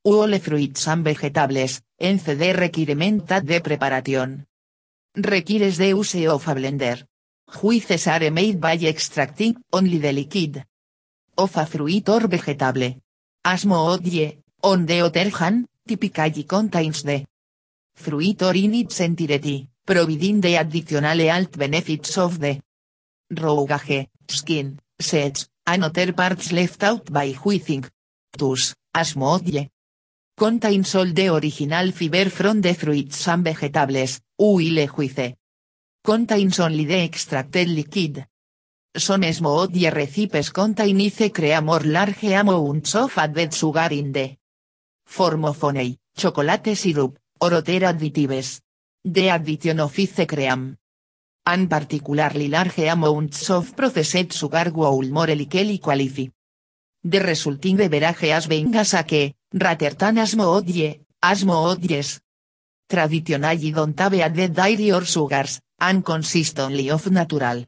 all 0.02 0.40
fruits 0.40 0.88
and 0.88 1.04
vegetables, 1.04 1.82
en 1.98 2.18
CD 2.18 2.52
requirement 2.52 3.28
de 3.44 3.60
preparación. 3.60 4.48
Requires 5.14 5.78
de 5.78 5.94
use 5.94 6.26
of 6.26 6.48
a 6.48 6.54
blender. 6.54 7.06
Juices 7.46 8.08
are 8.08 8.28
made 8.32 8.58
by 8.58 8.74
extracting 8.88 9.54
only 9.70 9.98
the 9.98 10.12
liquid 10.12 10.64
of 11.36 11.56
a 11.56 11.64
fruit 11.64 12.08
or 12.08 12.26
vegetable. 12.26 13.00
As 13.44 13.64
moodie, 13.64 14.42
on 14.62 14.86
the 14.86 15.02
other 15.02 15.30
hand, 15.30 15.68
typically 15.86 16.42
contains 16.42 17.04
the 17.04 17.24
fruit 17.94 18.42
or 18.42 18.56
in 18.56 18.74
its 18.74 18.98
entirety, 18.98 19.68
providing 19.86 20.40
the 20.40 20.56
additional 20.56 21.20
health 21.20 21.56
benefits 21.56 22.18
of 22.18 22.40
the 22.40 22.60
roughage, 23.30 24.08
skin, 24.28 24.80
seeds, 25.00 25.48
and 25.66 25.84
other 25.84 26.12
parts 26.12 26.52
left 26.52 26.82
out 26.82 27.10
by 27.12 27.32
whizzing. 27.44 27.84
Thus, 28.36 28.74
as 28.94 29.16
moodie, 29.16 29.70
contains 30.36 30.94
all 30.94 31.12
the 31.12 31.28
original 31.28 31.92
fiber 31.92 32.30
from 32.30 32.60
the 32.60 32.74
fruits 32.74 33.28
and 33.28 33.44
vegetables, 33.44 34.20
uile 34.40 34.86
juice. 34.86 35.34
Contains 36.02 36.60
only 36.60 36.84
the 36.86 37.04
extracted 37.04 37.68
liquid. 37.68 38.26
Some 38.96 39.32
small 39.32 39.68
recipes 39.68 40.50
contain 40.50 41.00
ice 41.00 41.30
cream 41.30 41.68
or 41.68 41.80
large 41.80 42.24
amounts 42.24 42.94
of 42.94 43.18
added 43.18 43.52
sugar 43.52 43.88
in 43.92 44.12
the 44.12 44.36
form 45.04 45.44
of 45.44 45.60
honey, 45.60 45.98
chocolate 46.16 46.74
syrup, 46.74 47.18
or 47.40 47.54
other 47.54 47.80
additives. 47.80 48.60
The 49.04 49.28
addition 49.28 49.80
of 49.80 49.98
ice 49.98 50.26
cream. 50.26 50.79
And 51.52 51.68
particularly 51.68 52.46
large 52.46 52.78
amounts 52.78 53.50
of 53.50 53.74
processed 53.74 54.32
sugar 54.32 54.70
will 54.72 55.10
more 55.10 55.34
likely 55.34 55.80
qualify. 55.80 56.30
The 57.02 57.18
resulting 57.18 57.76
beverage 57.76 58.30
as 58.30 58.46
being 58.46 58.72
as 58.76 58.94
a 58.94 59.02
que, 59.02 59.34
Ratertan 59.52 60.18
asmoodie, 60.18 61.00
asmoodies. 61.20 62.20
Traditionally 62.86 63.72
don't 63.72 63.98
have 63.98 64.14
added 64.14 64.54
dairy 64.54 64.92
or 64.92 65.04
sugars, 65.04 65.58
and 65.80 66.04
consist 66.04 66.60
only 66.60 66.88
of 66.88 67.10
natural. 67.10 67.66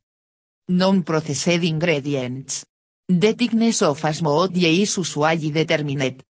Non-processed 0.68 1.64
ingredients. 1.64 2.64
The 3.08 3.32
thickness 3.32 3.82
of 3.82 4.00
asmoodie 4.00 4.80
is 4.82 4.96
usually 4.96 5.50
determined 5.50 6.22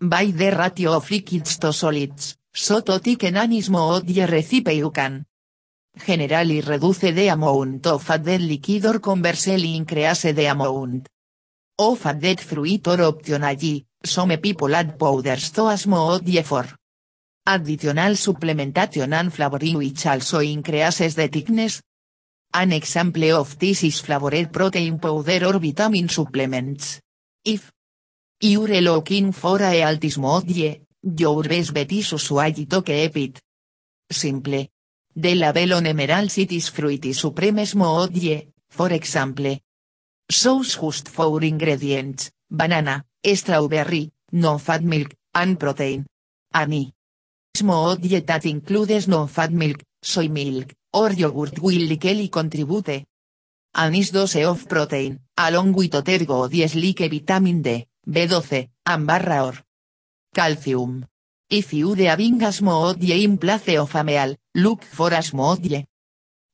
by 0.00 0.32
the 0.32 0.50
ratio 0.50 0.94
of 0.94 1.08
liquids 1.08 1.56
to 1.58 1.72
solids, 1.72 2.36
so 2.52 2.80
to 2.80 2.98
thick 2.98 3.22
an 3.22 3.36
asmoodie 3.36 4.26
recipe 4.26 4.72
you 4.72 4.90
can 4.90 5.29
generally 5.96 6.60
reduce 6.60 7.12
the 7.12 7.28
amount 7.28 7.86
of 7.86 8.10
added 8.10 8.40
liquid 8.40 8.86
or 8.86 9.00
conversely 9.00 9.76
increase 9.76 10.22
the 10.22 10.46
amount 10.46 11.08
of 11.78 12.06
added 12.06 12.40
fruit 12.40 12.86
or 12.88 12.98
optionally, 12.98 13.84
some 14.02 14.36
people 14.38 14.74
add 14.74 14.98
powders 14.98 15.50
to 15.50 15.62
asmoodie 15.62 16.42
for 16.44 16.66
additional 17.46 18.14
supplementation 18.14 19.12
and 19.12 19.32
flavoring 19.32 19.76
which 19.78 20.06
also 20.06 20.40
increases 20.40 21.14
the 21.14 21.28
thickness. 21.28 21.82
An 22.52 22.72
example 22.72 23.32
of 23.36 23.58
this 23.58 23.84
is 23.84 24.00
flavored 24.00 24.52
protein 24.52 24.98
powder 24.98 25.46
or 25.46 25.58
vitamin 25.58 26.08
supplements. 26.08 27.00
If 27.44 27.70
you're 28.40 28.80
looking 28.80 29.32
for 29.32 29.62
a 29.62 29.80
healthy 29.80 30.10
smoothie, 30.10 30.80
your 31.02 31.42
best 31.44 31.72
bet 31.72 31.92
is 31.92 32.08
to 32.10 32.82
keep 32.82 33.16
it 33.16 33.40
simple. 34.10 34.66
The 35.12 35.34
label 35.34 35.74
on 35.74 35.86
emerald 35.86 36.30
cities 36.30 36.68
fruity 36.68 37.12
supreme 37.12 37.66
smoothie, 37.66 38.52
for 38.68 38.92
example. 38.92 39.58
Sauce 40.30 40.78
just 40.80 41.08
for 41.08 41.42
ingredients, 41.42 42.30
banana, 42.48 43.04
strawberry, 43.34 44.12
non-fat 44.32 44.82
milk, 44.84 45.12
and 45.34 45.58
protein. 45.58 46.06
Ani. 46.54 46.92
Smoothie 47.56 48.24
that 48.24 48.46
includes 48.46 49.08
non-fat 49.08 49.50
milk, 49.50 49.82
soy 50.00 50.28
milk, 50.28 50.72
or 50.92 51.12
yogurt 51.12 51.58
will 51.58 51.88
likely 51.88 52.28
contribute. 52.28 53.04
Anis 53.74 54.12
dose 54.12 54.44
of 54.44 54.68
protein, 54.68 55.18
along 55.36 55.72
with 55.72 55.94
other 55.96 56.24
goodies 56.24 56.76
like 56.76 57.10
vitamin 57.10 57.62
D, 57.62 57.86
B12, 58.08 58.68
and 58.86 59.06
barra 59.06 59.46
or 59.46 59.54
calcium. 60.32 61.04
If 61.48 61.72
you 61.72 61.96
de 61.96 62.04
having 62.04 62.40
a 62.42 62.52
smoothie 62.52 63.24
in 63.24 63.38
place 63.38 63.76
of 63.76 63.92
a 63.96 64.36
look 64.54 64.82
for 64.82 65.12
a 65.12 65.22
smoothie. 65.22 65.86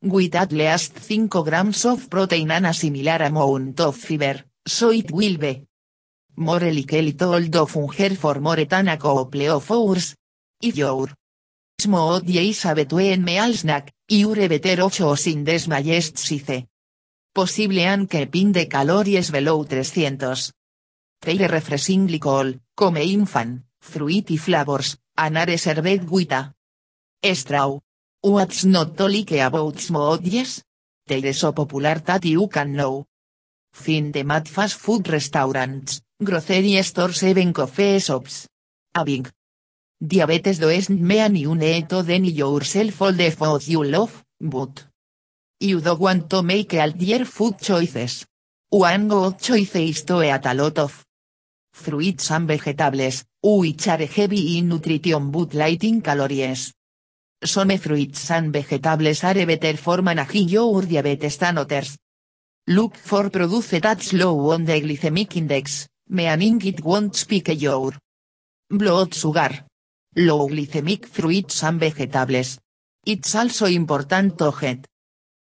With 0.03 0.35
at 0.35 0.53
least 0.53 0.99
5 0.99 1.29
grams 1.29 1.85
of 1.85 2.09
protein 2.09 2.51
and 2.51 2.67
a 2.67 2.75
similar 2.75 3.23
amount 3.23 3.81
of 3.81 3.97
fiber, 3.97 4.45
so 4.67 4.91
it 4.91 5.11
will 5.11 5.39
be 5.39 5.67
more 6.37 6.71
likely 6.71 7.15
told 7.15 7.57
of 7.57 7.73
hunger 7.73 8.15
for 8.15 8.41
more 8.41 8.65
than 8.67 8.89
a 8.89 8.99
couple 8.99 9.49
of 9.49 9.71
hours. 9.71 10.15
y 10.61 10.73
your. 10.75 11.15
Smooth 11.79 12.29
is 12.29 12.65
a 12.65 12.75
between 12.75 13.23
meal 13.23 13.53
snack, 13.55 13.93
iure 14.09 14.49
better 14.49 14.83
8 14.83 15.17
sin 15.17 15.45
desmayest 15.45 16.17
sice. 16.17 16.69
Posible 17.33 17.85
anche 17.85 18.27
pin 18.27 18.53
de 18.53 18.67
calories 18.67 19.31
below 19.31 19.65
300. 19.65 20.53
Teire 21.21 21.49
refreshing 21.49 22.07
glycol, 22.09 22.61
come 22.75 23.03
infan, 23.03 23.67
fruity 23.79 24.39
flavors, 24.39 24.99
anare 25.17 25.59
servet 25.59 26.07
guita. 26.09 26.55
Straw. 27.23 27.81
What's 28.23 28.65
not 28.65 28.97
to 28.97 29.07
like 29.07 29.33
about 29.33 29.77
smoothies? 29.77 30.63
Teire 31.09 31.33
so 31.33 31.53
popular 31.53 32.01
that 32.01 32.25
you 32.25 32.49
can 32.49 32.73
know. 32.73 33.07
Fin 33.73 34.11
de 34.11 34.25
mat 34.25 34.49
fast 34.49 34.79
food 34.81 35.07
restaurants, 35.09 36.01
grocery 36.19 36.83
stores 36.83 37.23
even 37.23 37.53
coffee 37.53 38.01
shops. 38.01 38.49
Having. 38.95 39.27
Diabetes 40.01 40.59
doesn't 40.59 41.01
mean 41.01 41.37
you 41.37 41.55
need 41.55 41.89
to 41.89 42.03
deny 42.03 42.29
yourself 42.29 43.03
all 43.03 43.13
the 43.13 43.31
food 43.31 43.69
you 43.69 43.85
love, 43.85 44.25
but 44.41 44.85
you 45.61 45.81
don't 45.81 46.01
want 46.01 46.31
to 46.31 46.43
make 46.43 46.75
all 46.75 46.91
your 46.97 47.25
food 47.25 47.59
choices. 47.61 48.27
One 48.71 49.09
good 49.09 49.39
choice 49.39 49.77
is 49.77 50.03
to 50.05 50.23
eat 50.23 50.45
a 50.45 50.55
lot 50.55 50.79
of 50.79 51.05
fruits 51.73 52.31
and 52.31 52.49
vegetables, 52.49 53.25
which 53.43 53.87
are 53.89 54.05
heavy 54.07 54.59
in 54.59 54.69
nutrition 54.69 55.31
but 55.31 55.55
light 55.55 55.85
in 55.85 56.01
calories. 56.01 56.73
Some 57.45 57.77
fruits 57.77 58.31
and 58.31 58.51
vegetables 58.51 59.23
are 59.23 59.47
better 59.47 59.77
for 59.77 60.01
managing 60.01 60.49
your 60.49 60.83
diabetes 60.83 61.37
than 61.37 61.59
others. 61.59 61.99
Look 62.69 62.97
for 62.97 63.29
produce 63.31 63.79
that 63.81 64.13
low 64.15 64.51
on 64.53 64.65
the 64.65 64.81
glycemic 64.81 65.37
index, 65.37 65.87
meaning 66.09 66.61
it 66.65 66.83
won't 66.83 67.15
spike 67.15 67.61
your 67.61 67.93
blood 68.71 69.15
sugar. 69.15 69.65
Low 70.17 70.49
glycemic 70.49 71.07
fruits 71.07 71.63
and 71.63 71.79
vegetables. 71.79 72.59
It's 73.05 73.35
also 73.35 73.67
important 73.67 74.39
to 74.39 74.53
get 74.59 74.87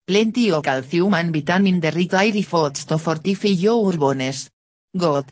plenty 0.05 0.51
of 0.51 0.63
calcium 0.63 1.13
and 1.13 1.33
vitamin 1.33 1.79
the 1.79 2.41
foods 2.43 2.85
to 2.85 2.97
fortify 2.97 3.47
your 3.47 3.93
bones. 3.93 4.49
God. 4.95 5.31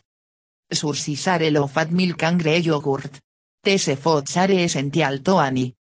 Sources 0.72 1.28
are 1.28 1.50
low 1.50 1.66
fat 1.66 1.92
milk 1.92 2.22
and 2.22 2.42
grey 2.42 2.60
yogurt. 2.60 3.20
These 3.62 3.94
foods 3.96 4.36
are 4.38 4.50
essential 4.50 5.18
to 5.20 5.38
any 5.38 5.75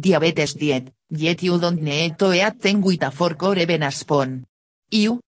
diabetes 0.00 0.54
diet, 0.54 0.92
yet 1.10 1.42
you 1.42 1.58
don't 1.58 1.82
need 1.82 2.18
to 2.18 2.32
eat 2.32 2.60
them 2.60 2.80
with 2.82 3.02
a 3.02 3.10
fork 3.10 3.42
or. 3.42 3.56
You 4.90 5.20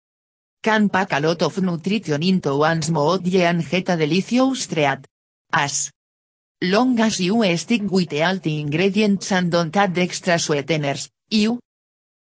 can 0.62 0.88
pack 0.88 1.12
a 1.12 1.20
lot 1.20 1.42
of 1.42 1.58
nutrition 1.62 2.22
into 2.22 2.56
one 2.56 2.80
smoothie 2.80 3.40
and 3.40 3.68
get 3.68 3.88
a 3.88 3.96
delicious 3.96 4.66
treat. 4.66 5.06
As 5.52 5.90
long 6.62 6.98
as 7.00 7.20
you 7.20 7.42
stick 7.56 7.90
with 7.90 8.12
healthy 8.12 8.60
ingredients 8.60 9.32
and 9.32 9.50
don't 9.50 9.76
add 9.76 9.98
extra 9.98 10.38
sweeteners, 10.38 11.10
you 11.30 11.58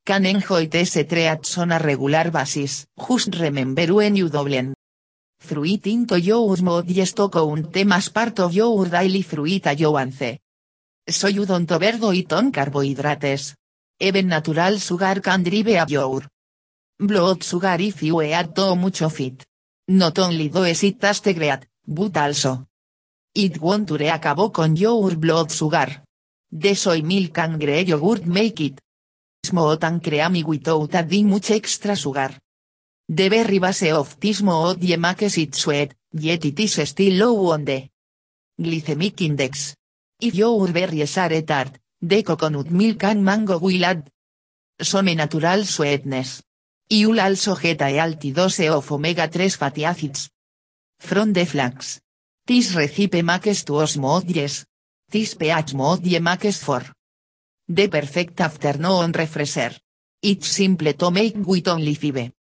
can 0.06 0.26
enjoy 0.26 0.68
these 0.68 1.06
treats 1.08 1.58
on 1.58 1.72
a 1.72 1.80
regular 1.80 2.30
basis. 2.32 2.86
Just 2.98 3.36
remember 3.40 3.94
when 3.94 4.16
you 4.16 4.30
double 4.30 4.74
fruit 5.40 5.88
into 5.88 6.20
your 6.20 6.56
smoothies 6.56 7.14
to 7.16 7.30
count 7.30 7.72
them 7.72 7.92
as 7.92 8.10
part 8.10 8.40
of 8.40 8.54
your 8.54 8.86
daily 8.86 9.22
fruit 9.22 9.66
allowance. 9.66 10.40
So 11.08 11.28
you 11.28 11.46
don't 11.46 11.72
overdo 11.72 12.12
it 12.14 12.34
on 12.34 12.52
carbohydrates. 12.52 13.56
Even 14.00 14.28
natural 14.28 14.80
sugar 14.80 15.22
can 15.22 15.44
drive 15.44 15.68
up 15.78 15.90
your 15.90 16.24
blood 16.98 17.44
sugar 17.44 17.78
if 17.80 18.02
you 18.02 18.22
eat 18.22 18.56
too 18.56 18.76
much 18.76 19.02
of 19.04 19.20
it. 19.20 19.46
Not 19.88 20.18
only 20.18 20.50
does 20.50 20.84
it 20.84 21.00
taste 21.00 21.34
great, 21.34 21.68
but 21.86 22.18
also 22.18 22.68
it 23.36 23.60
won't 23.60 23.92
acabó 23.92 24.52
con 24.52 24.76
your 24.76 25.16
blood 25.16 25.52
sugar. 25.52 26.04
The 26.52 26.74
soy 26.74 27.04
milk 27.04 27.38
and 27.38 27.60
grey 27.60 27.84
yogurt 27.84 28.26
make 28.26 28.62
it 28.62 28.80
smooth 29.46 29.84
and 29.84 30.02
creamy 30.02 30.44
without 30.44 30.96
adding 30.96 31.30
much 31.30 31.52
extra 31.52 31.96
sugar. 31.96 32.40
The 33.08 33.30
very 33.30 33.60
base 33.60 33.92
of 33.92 34.20
this 34.20 34.42
smoothie 34.42 34.98
makes 34.98 35.38
it 35.38 35.54
sweet, 35.54 35.94
yet 36.14 36.46
it 36.46 36.60
is 36.60 36.90
still 36.90 37.14
low 37.14 37.52
on 37.52 37.66
the 37.66 37.90
glycemic 38.60 39.22
index. 39.22 39.76
If 40.26 40.34
your 40.34 40.72
berries 40.72 41.20
are 41.20 41.40
tart, 41.44 41.78
the 42.02 42.24
coconut 42.24 42.72
milk 42.72 43.04
and 43.04 43.24
mango 43.24 43.60
will 43.60 43.86
add 43.86 44.10
some 44.82 45.14
natural 45.14 45.64
sweetness. 45.64 46.42
You'll 46.90 47.22
also 47.22 47.54
get 47.56 47.82
a 47.82 47.90
healthy 47.90 48.32
dose 48.32 48.62
of 48.62 48.92
omega-3 48.92 49.56
fatty 49.56 49.86
acids 49.86 50.32
from 50.98 51.32
the 51.32 51.46
flax. 51.46 52.02
This 52.44 52.74
recipe 52.74 53.22
makes 53.22 53.64
to 53.66 53.74
smoothies. 53.86 54.66
This 55.08 55.36
pH 55.36 55.74
smoothie 55.74 56.20
makes 56.20 56.58
for 56.64 56.82
the 57.68 57.88
perfect 57.88 58.42
afternoon 58.42 59.12
refresher. 59.12 59.78
It's 60.24 60.48
simple 60.48 60.92
to 60.94 61.12
make 61.12 61.38
with 61.46 61.68
only 61.68 61.94
five 61.94 62.32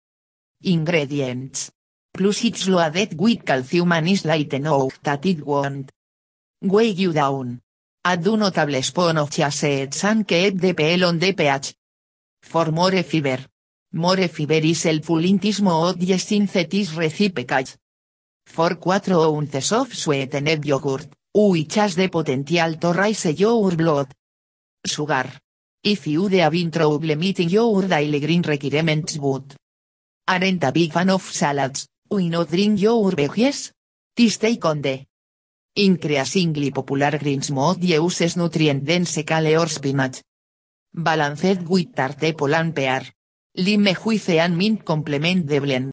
ingredients. 0.63 1.69
Plus 2.11 2.45
it's 2.45 2.67
loaded 2.67 3.13
with 3.19 3.45
calcium 3.45 3.91
and 3.91 4.09
is 4.09 4.25
light 4.25 4.53
enough 4.53 4.99
that 5.03 5.23
it 5.27 5.45
won't 5.45 5.91
weigh 6.63 6.89
you 6.89 7.13
down. 7.13 7.61
Add 8.07 8.27
a 8.27 8.37
notable 8.37 8.83
spoon 8.83 9.17
of 9.17 9.31
chia 9.31 9.49
seeds 9.49 10.03
and 10.03 10.27
keep 10.27 10.59
the 10.61 10.75
peel 10.75 11.05
on 11.05 11.17
the 11.17 11.33
pH. 11.33 11.73
For 12.39 12.71
more 12.71 13.01
fiber. 13.01 13.39
More 13.93 14.27
fiber 14.27 14.63
is 14.63 14.83
helpful 14.83 15.25
in 15.25 15.39
this 15.39 15.59
smoothie 15.59 16.19
synthesis 16.19 16.93
recipe 16.95 17.45
catch. 17.45 17.75
For 18.45 18.75
4 18.75 19.11
ounces 19.11 19.71
of 19.71 19.91
sweetened 19.95 20.63
yogurt, 20.63 21.07
which 21.33 21.73
has 21.73 21.95
the 21.95 22.07
potential 22.07 22.75
to 22.75 22.93
raise 22.93 23.39
your 23.39 23.75
blood 23.75 24.13
sugar. 24.85 25.27
If 25.83 26.05
you 26.05 26.27
have 26.27 26.51
been 26.51 26.69
trouble 26.69 27.15
meeting 27.15 27.49
your 27.49 27.87
daily 27.87 28.19
green 28.19 28.43
requirements 28.43 29.17
but 29.17 29.55
aren't 30.27 30.63
a 30.63 30.71
big 30.71 30.93
fan 30.93 31.09
of 31.09 31.23
salads, 31.23 31.87
why 32.07 32.27
not 32.27 32.49
drink 32.51 32.79
your 32.79 33.11
veggies? 33.13 33.71
This 34.15 34.37
take 34.37 34.63
on 34.63 34.83
the 34.83 35.07
increasingly 35.75 36.71
popular 36.71 37.17
green 37.17 37.41
smoothie 37.41 37.95
uses 37.95 38.37
nutrient-dense 38.37 39.23
kale 39.23 39.59
or 39.59 39.67
spinach. 39.67 40.21
Balanced 40.93 41.67
with 41.67 41.93
tarte 41.93 42.33
and 42.53 42.73
pear. 42.73 43.03
Lime 43.57 43.93
juice 43.93 44.29
and 44.29 44.57
mint 44.57 44.83
complement 44.83 45.45
the 45.45 45.59
blend. 45.59 45.91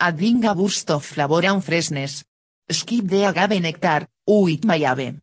Adding 0.00 0.44
a 0.44 0.54
burst 0.54 0.90
of 0.90 1.04
flavor 1.04 1.44
and 1.44 1.62
freshness. 1.62 2.24
Skip 2.70 3.06
the 3.06 3.24
agave 3.24 3.60
nectar, 3.60 4.06
with 4.26 4.64
my 4.64 4.84
ave. 4.84 5.18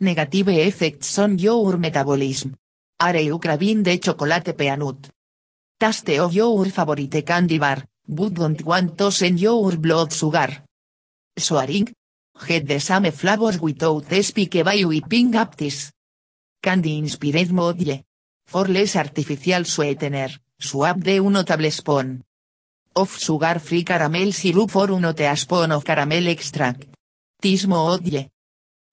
Negative 0.00 0.48
effects 0.48 1.18
on 1.18 1.38
your 1.38 1.76
metabolism. 1.78 2.54
Are 3.00 3.16
you 3.16 3.38
craving 3.38 3.82
the 3.82 3.98
chocolate 3.98 4.56
peanut? 4.56 5.10
Taste 5.78 6.18
of 6.20 6.32
your 6.32 6.64
favorite 6.66 7.24
candy 7.24 7.58
bar, 7.58 7.82
but 8.06 8.34
don't 8.34 8.62
want 8.62 8.96
to 8.98 9.10
send 9.10 9.40
your 9.40 9.76
blood 9.76 10.12
sugar. 10.12 10.62
Soaring? 11.36 11.92
Get 12.44 12.66
the 12.66 12.80
same 12.80 13.10
flavors 13.12 13.60
without 13.60 14.12
spike 14.22 14.64
by 14.64 14.84
whipping 14.84 15.34
up 15.36 15.56
this. 15.56 15.92
Candy 16.62 16.98
inspired 16.98 17.50
modie. 17.50 18.04
For 18.46 18.68
less 18.68 18.96
artificial 18.96 19.64
sweetener, 19.64 20.30
swap 20.58 20.98
de 20.98 21.18
un 21.18 21.32
notable 21.32 21.70
spoon 21.70 22.22
of 22.94 23.18
sugar-free 23.18 23.84
caramel 23.84 24.32
syrup 24.32 24.70
for 24.70 24.92
un 24.92 25.14
teaspoon 25.14 25.72
of 25.72 25.84
caramel 25.84 26.28
extract. 26.28 26.86
This 27.40 27.66
modie 27.66 28.30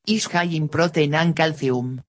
is 0.08 0.26
high 0.26 0.56
in 0.56 0.68
protein 0.70 1.14
and 1.16 1.36
calcium. 1.36 2.02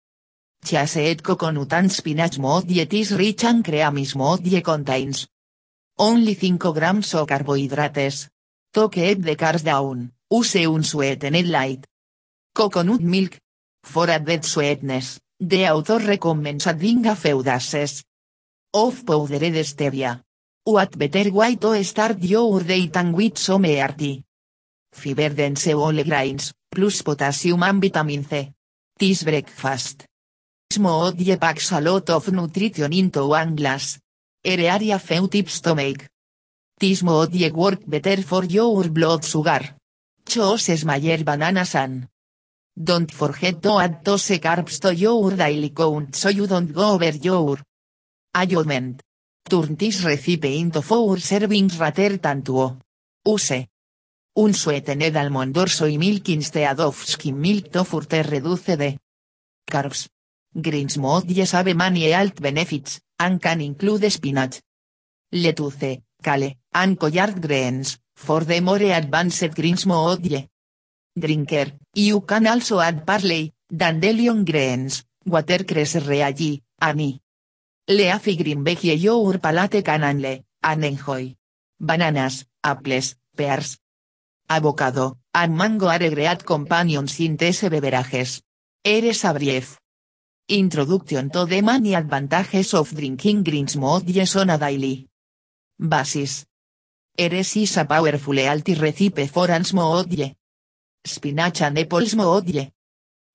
Chaseed 0.65 1.23
coconut 1.23 1.73
and 1.73 1.91
spinach 1.91 2.39
modie 2.39 2.87
is 2.93 3.13
rich 3.13 3.45
and 3.45 3.65
creamy 3.65 4.05
smoothie 4.05 4.63
contains 4.63 5.27
only 5.99 6.35
5 6.35 6.59
grams 6.59 7.15
of 7.15 7.27
carbohydrates. 7.27 8.29
To 8.73 8.89
keep 8.89 9.21
the 9.23 9.37
carbs 9.37 9.63
down, 9.63 10.13
use 10.33 10.67
un 10.67 10.83
sweetened 10.83 11.49
light 11.49 11.87
coconut 12.55 13.03
milk. 13.03 13.39
For 13.85 14.09
added 14.09 14.45
sweetness, 14.45 15.19
the 15.41 15.69
author 15.71 15.99
recommends 15.99 16.67
adding 16.67 17.05
a 17.07 17.17
few 17.17 17.43
days 17.43 18.05
of 18.73 19.05
powdered 19.05 19.57
stevia. 19.65 20.23
What 20.65 20.97
better 20.97 21.31
way 21.33 21.57
to 21.57 21.83
start 21.85 22.23
your 22.23 22.63
day 22.63 22.87
than 22.87 23.13
with 23.13 23.39
some 23.39 23.65
hearty 23.65 24.23
fiber 24.93 25.31
dense 25.31 25.73
whole 25.73 26.05
grains, 26.05 26.53
plus 26.71 27.03
potassium 27.03 27.63
and 27.63 27.83
vitamin 27.83 28.25
C. 28.25 28.53
This 28.99 29.25
breakfast 29.25 30.05
smoothie 30.73 31.41
packs 31.41 31.73
a 31.73 31.81
lot 31.81 32.09
of 32.11 32.31
nutrition 32.31 32.93
into 32.93 33.27
one 33.27 33.57
glass. 33.57 33.99
Here 34.45 34.71
are 34.71 34.95
a 34.95 34.99
few 34.99 35.29
tips 35.29 35.61
to 35.63 35.75
make. 35.75 36.09
This 36.79 37.03
smoothie 37.03 37.51
work 37.53 37.81
better 37.87 38.23
for 38.23 38.45
your 38.45 38.89
blood 38.89 39.25
sugar. 39.25 39.82
Choose 40.33 40.79
smaller 40.79 41.25
bananas 41.25 41.75
and 41.75 42.09
don't 42.73 43.13
forget 43.13 43.61
to 43.61 43.79
add 43.79 44.03
those 44.03 44.41
carbs 44.41 44.81
to 44.81 44.95
your 44.95 45.37
daily 45.37 45.69
count 45.69 46.17
so 46.17 46.31
you 46.31 46.47
don't 46.47 46.73
go 46.73 46.95
over 46.95 47.11
your 47.11 47.59
allotment. 48.35 49.03
Turn 49.47 49.77
this 49.77 50.03
recipe 50.03 50.59
into 50.59 50.81
four 50.81 51.17
servings 51.17 51.79
rather 51.79 52.17
than 52.17 52.41
two. 52.41 52.79
Use 53.27 53.69
un 54.35 54.55
sweetened 54.55 55.17
almond 55.19 55.59
or 55.59 55.69
soy 55.69 55.99
milk 55.99 56.27
instead 56.31 56.81
of 56.81 56.97
skim 56.97 57.39
milk 57.39 57.71
to 57.71 57.85
further 57.85 58.23
reduce 58.23 58.75
the 58.75 58.97
Carbs. 59.71 60.09
Greens 60.55 60.97
moddies 60.97 61.53
have 61.53 61.77
many 61.77 62.15
alt 62.15 62.41
benefits, 62.41 63.01
and 63.19 63.39
can 63.39 63.61
include 63.61 64.11
spinach. 64.11 64.63
Lettuce, 65.31 66.01
kale, 66.23 66.57
and 66.73 66.99
collard 66.99 67.39
greens, 67.43 67.99
for 68.23 68.45
the 68.45 68.61
more 68.61 68.83
advanced 68.83 69.55
greens 69.55 69.85
modie. 69.85 70.49
Drinker, 71.15 71.73
you 71.95 72.23
can 72.23 72.47
also 72.47 72.81
add 72.81 73.05
parsley, 73.05 73.53
dandelion 73.69 74.45
greens, 74.45 75.05
watercress 75.27 75.97
reagi, 76.07 76.63
ani. 76.81 77.21
Leafy 77.89 78.37
green 78.37 78.65
veggie 78.65 78.97
your 78.97 79.39
palate 79.39 79.83
can 79.83 80.05
anle, 80.05 80.45
and 80.63 80.85
enjoy. 80.85 81.35
Bananas, 81.79 82.47
apples, 82.63 83.17
pears. 83.37 83.79
Avocado, 84.49 85.19
and 85.35 85.57
mango 85.57 85.89
are 85.89 86.09
great 86.11 86.45
companions 86.45 87.19
in 87.21 87.37
these 87.37 87.69
beverages. 87.69 88.43
Eres 88.85 89.25
abrief. 89.25 89.79
Introduction 90.49 91.31
to 91.31 91.45
the 91.47 91.61
many 91.61 91.95
advantages 91.95 92.75
of 92.75 92.95
drinking 92.95 93.43
green 93.43 93.67
smoothies 93.67 94.37
on 94.41 94.51
a 94.51 94.59
daily 94.59 95.09
basis. 95.79 96.47
Eres 97.15 97.57
is 97.57 97.77
a 97.77 97.85
powerful 97.85 98.39
healthy 98.39 98.75
recipe 98.75 99.27
for 99.27 99.51
an 99.51 99.65
smoothie. 99.65 100.35
Spinach 101.05 101.61
and 101.61 101.79
apple 101.79 102.07
smoothie. 102.07 102.73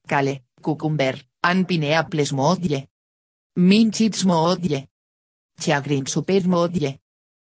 Kale, 0.08 0.46
cucumber, 0.64 1.16
and 1.44 1.68
pineapple 1.68 2.26
smoothie. 2.26 2.88
Mint 3.58 3.94
chip 3.94 4.14
smoothie. 4.14 4.88
Chia 5.60 5.80
green 5.82 6.08
super 6.08 6.42
smoothie. 6.42 7.00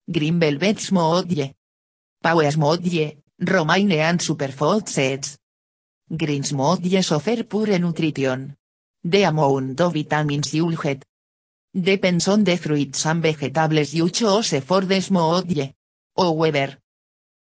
Green 0.08 0.40
velvet 0.40 0.80
smoothie. 0.80 1.54
Power 2.20 2.52
smoothie, 2.52 3.22
romaine 3.38 4.00
and 4.00 4.20
superfood 4.20 4.88
sets. 4.88 5.38
Green 6.10 6.42
smoothies 6.42 7.12
offer 7.12 7.44
pure 7.44 7.78
nutrition. 7.78 8.56
The 9.04 9.22
amount 9.22 9.80
of 9.82 9.94
vitamins 9.94 10.52
you'll 10.56 10.76
get. 10.76 11.06
Depends 11.72 12.28
on 12.28 12.44
the 12.44 12.58
fruits 12.58 13.06
and 13.06 13.22
vegetables 13.22 13.94
you 13.94 14.10
choose 14.10 14.60
for 14.64 14.82
the 14.82 14.96
smoothie. 14.96 15.77
However, 16.18 16.80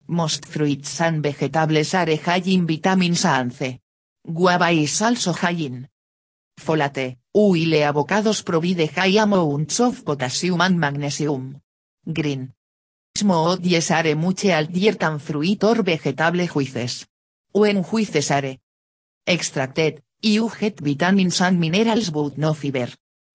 most 0.07 0.45
fruits 0.45 1.01
and 1.01 1.23
vegetables 1.23 1.93
are 1.93 2.15
high 2.15 2.43
in 2.45 2.67
vitamins 2.67 3.25
and 3.25 3.53
C. 3.53 3.79
Guava 4.27 4.69
is 4.69 5.01
also 5.01 5.31
high 5.31 5.51
in 5.51 5.87
folate, 6.59 7.17
while 7.31 7.73
avocados 7.81 8.43
provide 8.43 8.89
high 8.89 9.19
amounts 9.21 9.79
of 9.79 10.03
potassium 10.03 10.61
and 10.61 10.79
magnesium. 10.79 11.61
Green 12.05 12.53
smoothies 13.17 13.91
are 13.91 14.15
much 14.15 14.41
healthier 14.41 14.93
than 14.93 15.19
fruit 15.19 15.63
or 15.63 15.81
vegetable 15.81 16.45
juices. 16.45 17.05
When 17.53 17.83
juices 17.83 18.31
are 18.31 18.57
extracted, 19.25 20.03
you 20.21 20.51
get 20.59 20.79
vitamins 20.81 21.39
and 21.41 21.59
minerals 21.59 22.09
but 22.09 22.37
no 22.37 22.53
fiber. 22.53 22.89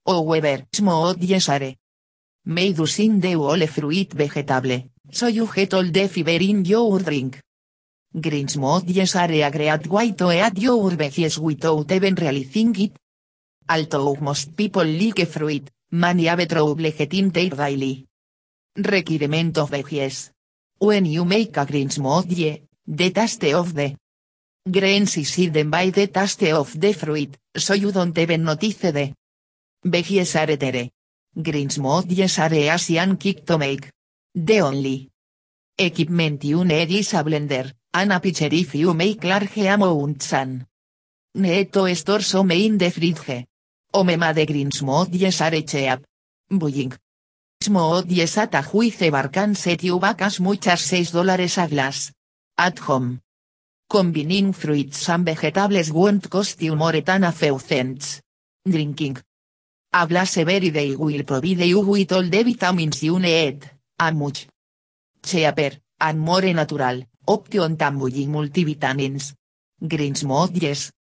However, 0.07 0.67
smoothies 0.73 1.49
are 1.49 1.75
made 2.45 2.79
using 2.79 3.21
the 3.21 3.33
whole 3.33 3.67
fruit 3.67 4.13
vegetable, 4.13 4.90
so 5.13 5.27
you 5.27 5.47
get 5.53 5.75
all 5.75 5.85
the 5.85 6.09
fiber 6.09 6.31
in 6.31 6.65
your 6.65 6.99
drink. 6.99 7.41
Green 8.13 8.47
smoothies 8.47 9.15
are 9.15 9.33
a 9.33 9.51
great 9.51 9.87
way 9.87 10.13
to 10.13 10.31
add 10.31 10.59
your 10.59 10.91
veggies 10.91 11.39
without 11.39 11.91
even 11.93 12.15
realizing 12.15 12.75
it. 12.81 12.93
Although 13.69 14.17
most 14.21 14.57
people 14.57 14.85
like 14.85 15.29
fruit, 15.29 15.71
many 15.93 16.25
have 16.25 16.47
trouble 16.49 16.91
getting 16.91 17.31
their 17.31 17.51
daily 17.51 18.07
requirement 18.77 19.59
of 19.59 19.71
veggies. 19.71 20.31
When 20.79 21.05
you 21.05 21.25
make 21.25 21.57
a 21.57 21.67
green 21.67 21.89
smoothie, 21.89 22.63
the 22.87 23.11
taste 23.11 23.45
of 23.55 23.75
the 23.75 23.95
grains 24.69 25.17
is 25.17 25.35
hidden 25.35 25.71
by 25.71 25.91
the 25.91 26.09
taste 26.09 26.43
of 26.53 26.81
the 26.81 26.93
fruit, 26.93 27.37
so 27.57 27.75
you 27.75 27.93
don't 27.93 28.17
even 28.19 28.45
notice 28.45 28.79
the 28.79 29.15
veggies 29.85 30.35
are 30.35 30.57
there. 30.57 30.89
Green 31.41 31.69
smoothies 31.69 32.39
are 32.39 32.55
Asian 32.55 33.17
kick 33.17 33.47
to 33.47 33.57
make. 33.57 33.89
The 34.33 34.61
only 34.61 35.11
equipment 35.77 36.45
you 36.45 36.65
need 36.65 36.93
is 36.93 37.15
a 37.15 37.25
blender, 37.25 37.73
and 37.93 38.13
a 38.13 38.21
pitcher 38.21 38.49
if 38.53 38.77
you 38.77 38.95
make 38.95 39.25
large 39.25 39.57
amounts 39.57 40.33
and 40.33 40.67
need 41.35 41.73
to 41.73 41.93
store 41.97 42.23
some 42.23 42.53
in 42.53 42.79
the 42.79 42.91
fridge. 42.91 43.49
Omema 43.93 44.33
de 44.33 44.47
green 44.47 44.71
smoothies 44.71 45.41
are 45.41 45.63
cheap. 45.63 46.07
Bullying. 46.49 46.93
Smoothies 47.61 48.39
at 48.39 48.55
a 48.55 48.63
juice 48.63 49.11
bar 49.11 49.31
can 49.31 49.57
set 49.57 49.83
you 49.83 49.99
back 49.99 50.23
as 50.23 50.39
much 50.39 50.69
as 50.69 50.81
6 50.83 51.11
dólares 51.11 51.59
a 51.59 51.67
glass. 51.67 52.13
At 52.57 52.79
home. 52.79 53.21
Combining 53.89 54.53
fruits 54.53 55.09
and 55.09 55.25
vegetables 55.25 55.91
won't 55.91 56.31
cost 56.31 56.63
you 56.63 56.77
more 56.77 57.01
than 57.01 57.25
a 57.25 57.33
few 57.33 57.59
cents. 57.59 58.23
Drinking. 58.65 59.19
A 59.93 60.07
glass 60.07 60.37
every 60.37 60.71
day 60.71 60.95
will 60.95 61.25
provide 61.25 61.67
you 61.67 61.81
with 61.81 62.13
all 62.13 62.23
the 62.23 62.45
vitamins 62.45 63.03
you 63.03 63.19
need, 63.19 63.69
and 64.01 64.19
much 64.19 64.49
cheaper, 65.23 65.73
and 66.01 66.19
more 66.19 66.53
natural, 66.53 67.05
option 67.27 67.77
buying 67.77 68.33
multivitamins. 68.33 69.35
Green 69.79 70.15
smoothies. 70.15 70.91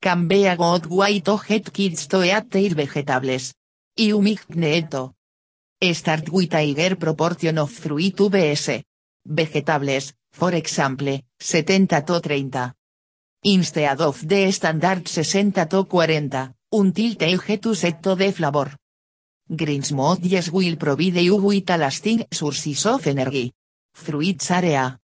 Can 0.00 0.26
be 0.26 0.46
a 0.46 0.56
good 0.56 1.72
kids 1.72 2.06
to 2.06 2.22
eat 2.24 2.50
their 2.50 2.74
vegetables. 2.74 3.52
You 3.96 4.22
might 4.22 4.48
need 4.56 4.90
to 4.90 5.12
start 5.92 6.28
with 6.30 6.54
a 6.54 6.94
proportion 6.96 7.58
of 7.58 7.70
fruit 7.70 8.18
vs. 8.18 8.82
vegetables, 9.26 10.14
for 10.32 10.54
example, 10.54 11.20
70 11.38 11.86
to 11.86 12.20
30. 12.20 12.72
Instead 13.44 14.00
of 14.00 14.26
the 14.26 14.50
standard 14.52 15.06
60 15.06 15.52
to 15.66 15.84
40, 15.84 16.30
until 16.72 17.14
they 17.14 17.36
get 17.36 17.62
to 17.62 17.74
set 17.74 18.02
to 18.02 18.16
flavor. 18.32 18.79
Green 19.52 19.82
smoothies 19.82 20.50
will 20.50 20.76
provide 20.76 21.16
you 21.16 21.34
with 21.34 21.70
a 21.70 21.76
lasting 21.76 22.24
sources 22.30 22.86
of 22.86 23.04
energy. 23.08 23.52
Fruits 23.92 24.50
area. 24.52 24.96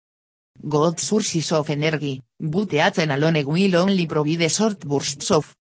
Good 0.69 0.99
sources 0.99 1.51
of 1.51 1.69
energy, 1.71 2.21
but 2.39 2.71
eaten 2.71 3.10
alone 3.10 3.43
will 3.43 3.75
only 3.75 4.05
provide 4.05 4.51
short 4.51 4.79
bursts 4.86 5.31
of 5.31 5.55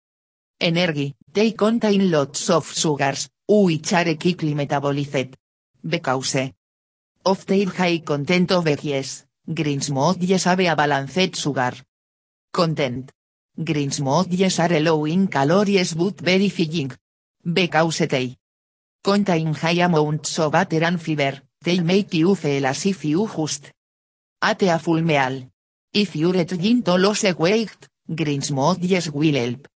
energy, 0.59 1.15
they 1.31 1.51
contain 1.51 2.09
lots 2.09 2.49
of 2.49 2.65
sugars, 2.67 3.29
which 3.47 3.93
are 3.93 4.15
quickly 4.15 4.55
metabolized. 4.55 5.35
Because 5.83 6.51
of 7.23 7.45
their 7.45 7.69
high 7.69 7.99
content 7.99 8.51
of 8.51 8.65
veggies, 8.65 9.25
green 9.45 9.79
smoothies 9.79 10.45
have 10.45 10.59
a 10.59 10.75
balanced 10.75 11.35
sugar 11.35 11.73
content. 12.51 13.11
Green 13.63 13.91
smoothies 13.91 14.59
are 14.59 14.79
low 14.79 15.05
in 15.05 15.27
calories 15.27 15.93
but 15.93 16.19
very 16.19 16.49
filling. 16.49 16.91
Because 17.43 17.99
they 18.07 18.37
contain 19.03 19.53
high 19.53 19.81
amounts 19.83 20.39
of 20.39 20.51
butter 20.51 20.83
and 20.83 21.01
fiber, 21.01 21.41
they 21.61 21.79
make 21.79 22.13
you 22.13 22.35
feel 22.35 22.65
as 22.65 22.85
if 22.85 23.05
you 23.05 23.27
just 23.27 23.71
ate 24.43 24.63
a 24.63 24.79
full 24.79 25.01
meal. 25.01 25.47
If 25.93 26.15
you're 26.15 26.45
trying 26.45 26.83
to 26.83 26.95
lose 26.95 27.23
weight, 27.37 27.87
will 29.13 29.35
help. 29.35 29.67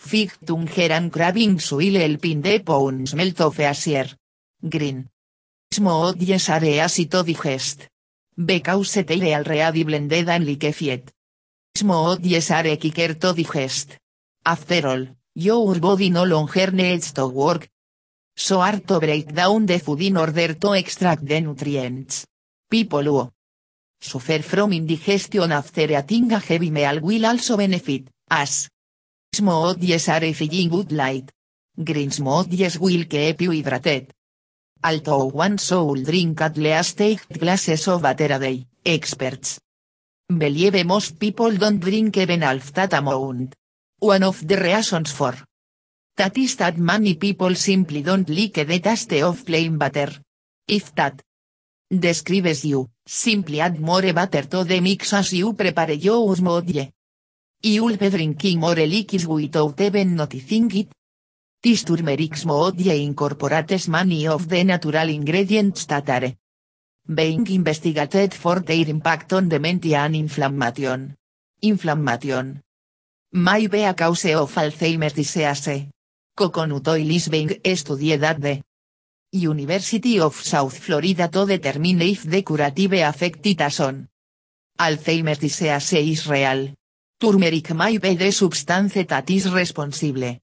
Fichtunger 0.00 0.90
and 0.90 1.12
cravings 1.12 1.70
will 1.72 1.94
help 1.94 2.24
in 2.24 2.42
the 2.42 2.58
pounds 2.58 3.14
melt 3.14 3.40
of 3.40 3.60
easier. 3.60 4.08
Green 4.68 5.08
smoothies 5.72 6.48
are 6.50 6.64
easy 6.64 7.06
to 7.06 7.22
digest. 7.22 7.88
Because 8.36 8.94
they 9.04 9.34
are 9.34 9.72
blended 9.84 10.28
and 10.28 10.44
liquefied. 10.44 11.12
Smoothies 11.76 12.50
are 12.50 12.76
quicker 12.76 13.14
to 13.14 13.32
digest. 13.32 13.98
After 14.44 14.86
all, 14.86 15.06
your 15.34 15.78
body 15.78 16.10
no 16.10 16.24
longer 16.24 16.70
needs 16.70 17.12
to 17.12 17.26
work. 17.26 17.68
So 18.34 18.60
hard 18.60 18.86
to 18.88 18.98
break 18.98 19.32
down 19.32 19.66
the 19.66 19.78
food 19.78 20.02
in 20.02 20.16
order 20.16 20.54
to 20.54 20.72
extract 20.72 21.26
the 21.26 21.40
nutrients. 21.40 22.26
People 22.70 23.02
who 23.04 23.30
suffer 24.00 24.42
from 24.42 24.72
indigestion 24.72 25.52
after 25.52 25.90
eating 25.92 26.32
a 26.32 26.38
heavy 26.38 26.70
meal 26.70 27.00
will 27.00 27.26
also 27.26 27.56
benefit, 27.56 28.08
as 28.30 28.68
smoothies 29.34 30.08
are 30.08 30.32
filling 30.32 30.70
good 30.70 30.92
light. 30.92 31.30
Green 31.76 32.10
smoothies 32.10 32.78
will 32.78 33.04
keep 33.04 33.40
you 33.42 33.50
hydrated. 33.50 34.10
Although 34.84 35.26
one 35.26 35.58
should 35.58 36.04
drink 36.04 36.40
at 36.40 36.56
least 36.56 37.00
8 37.00 37.38
glasses 37.38 37.86
of 37.88 38.02
water 38.02 38.32
a 38.32 38.38
day, 38.38 38.66
experts 38.84 39.60
believe 40.28 40.84
most 40.84 41.18
people 41.18 41.52
don't 41.56 41.78
drink 41.78 42.16
even 42.16 42.42
half 42.42 42.72
that 42.72 42.92
amount. 42.94 43.54
One 44.00 44.22
of 44.24 44.46
the 44.46 44.56
reasons 44.56 45.12
for 45.12 45.34
that 46.16 46.36
is 46.36 46.56
that 46.56 46.76
many 46.76 47.14
people 47.14 47.54
simply 47.54 48.02
don't 48.02 48.28
like 48.28 48.66
the 48.66 48.80
taste 48.80 49.12
of 49.22 49.44
plain 49.44 49.78
butter. 49.78 50.12
If 50.68 50.94
that 50.94 51.22
describes 51.90 52.64
you, 52.64 52.88
simply 53.06 53.60
add 53.60 53.80
more 53.80 54.12
butter 54.12 54.42
to 54.42 54.64
the 54.64 54.80
mix 54.80 55.12
as 55.12 55.32
you 55.32 55.52
prepare 55.54 55.92
your 55.92 56.34
smoothie. 56.36 56.92
You'll 57.62 57.96
be 57.96 58.10
drinking 58.10 58.60
more 58.60 58.74
liquids 58.74 59.26
without 59.26 59.80
even 59.80 60.16
noticing 60.16 60.70
it. 60.76 60.88
This 61.62 61.84
turmeric 61.84 62.32
smoothie 62.32 63.04
incorporates 63.04 63.88
many 63.88 64.26
of 64.26 64.48
the 64.48 64.64
natural 64.64 65.08
ingredients 65.08 65.86
that 65.86 66.08
are 66.10 66.34
being 67.06 67.46
investigated 67.48 68.34
for 68.34 68.60
their 68.60 68.88
impact 68.88 69.32
on 69.32 69.48
dementia 69.48 69.98
and 69.98 70.16
inflammation. 70.16 71.14
Inflammation. 71.62 72.60
May 73.32 73.66
be 73.66 73.82
a 73.82 73.94
cause 73.94 74.34
of 74.34 74.54
Alzheimer's 74.54 75.14
disease. 75.14 75.88
Coconut 76.34 76.88
oil 76.88 77.10
is 77.10 77.28
being 77.28 77.60
studied 77.76 78.24
at 78.24 78.40
the 78.40 78.62
University 79.32 80.18
of 80.18 80.34
South 80.34 80.78
Florida 80.78 81.28
to 81.28 81.44
determine 81.46 82.02
if 82.02 82.24
the 82.24 82.42
curative 82.42 82.94
affected 82.94 83.60
a 83.60 83.70
son. 83.70 84.08
Alzheimer's 84.78 85.38
disease 85.38 85.92
is 85.92 86.26
real. 86.26 86.74
Turmeric 87.18 87.74
may 87.74 87.98
be 87.98 88.14
the 88.14 88.32
substance 88.32 88.94
that 89.06 89.30
is 89.30 89.52
responsible 89.52 90.38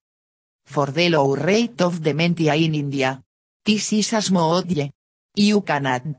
for 0.65 0.91
the 0.91 1.09
low 1.09 1.35
rate 1.35 1.81
of 1.81 2.01
dementia 2.01 2.53
in 2.53 2.75
India. 2.75 3.21
This 3.65 3.93
is 3.93 4.11
asmoodie. 4.11 4.91
You 5.35 5.61
can 5.61 5.87
add 5.87 6.15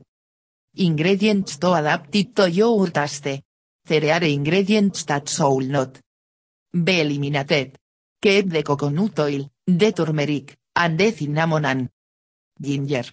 ingredients 0.75 1.57
to 1.57 1.73
adapt 1.73 2.15
it 2.15 2.35
to 2.35 2.49
your 2.49 2.87
taste. 2.89 3.41
There 3.87 4.13
are 4.13 4.23
ingredients 4.23 5.05
that 5.05 5.29
should 5.29 5.69
not 5.69 5.99
be 6.71 6.99
eliminated. 6.99 7.77
Keep 8.23 8.49
the 8.49 8.63
coconut 8.63 9.17
oil, 9.19 9.49
the 9.65 9.91
turmeric, 9.93 10.55
and 10.75 10.95
the 10.95 11.11
cinnamon 11.11 11.65
and 11.65 11.89
ginger. 12.59 13.05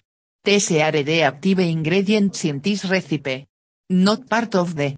These 0.43 0.71
are 0.81 1.23
active 1.23 1.59
ingredients 1.59 2.45
in 2.45 2.61
this 2.61 2.85
recipe. 2.85 3.47
Not 3.89 4.29
part 4.29 4.53
of 4.53 4.75
the 4.75 4.97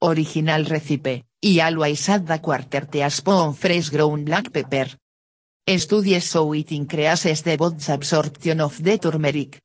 original 0.00 0.64
recipe, 0.64 1.24
y 1.42 1.60
always 1.60 2.08
add 2.08 2.26
the 2.26 2.40
quarter 2.40 2.86
teaspoon 2.86 3.52
fresh 3.54 3.90
ground 3.90 4.24
black 4.24 4.50
pepper. 4.50 4.98
Studies 5.66 6.24
show 6.24 6.54
it 6.54 6.72
increases 6.72 7.42
the 7.42 7.58
body's 7.58 7.90
absorption 7.90 8.60
of 8.62 8.82
the 8.82 8.98
turmeric. 8.98 9.60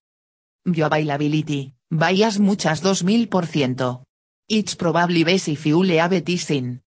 Bioavailability, 0.66 1.74
vayas 1.90 2.40
muchas 2.40 2.82
2000%. 2.82 4.04
It's 4.50 4.76
probably 4.76 5.24
best 5.24 5.48
if 5.48 5.66
you 5.68 5.82
leave 5.84 6.22
this 6.26 6.50
in. 6.52 6.82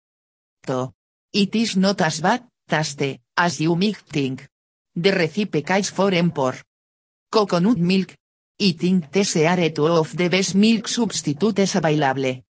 To. 0.67 0.93
It 1.33 1.55
is 1.57 1.79
not 1.79 2.03
as 2.03 2.21
bad, 2.21 2.52
taste, 2.73 3.21
as 3.37 3.61
you 3.61 3.77
might 3.77 4.03
think. 4.15 4.49
The 4.95 5.13
recipe 5.13 5.63
calls 5.63 5.91
for 5.91 6.13
empor. 6.13 6.55
Coconut 7.31 7.79
milk. 7.79 8.17
I 8.61 8.73
think 8.73 9.09
are 9.15 9.71
two 9.71 9.87
of 9.87 10.17
the 10.17 10.29
best 10.29 10.55
milk 10.55 10.89
substitutes 10.89 11.75
available. 11.75 12.43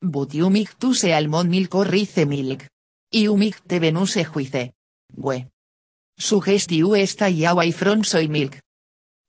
But 0.00 0.34
you 0.34 0.50
might 0.50 0.78
choose 0.80 1.04
almond 1.04 1.50
milk 1.50 1.74
or 1.74 1.84
rice 1.84 2.24
milk. 2.26 2.66
You 3.10 3.36
might 3.36 3.60
even 3.70 3.96
use 3.96 4.14
juice. 4.14 4.70
We. 5.16 5.46
Suggest 6.18 6.72
you 6.72 7.06
stay 7.06 7.44
away 7.44 7.72
from 7.72 8.04
soy 8.04 8.28
milk. 8.28 8.58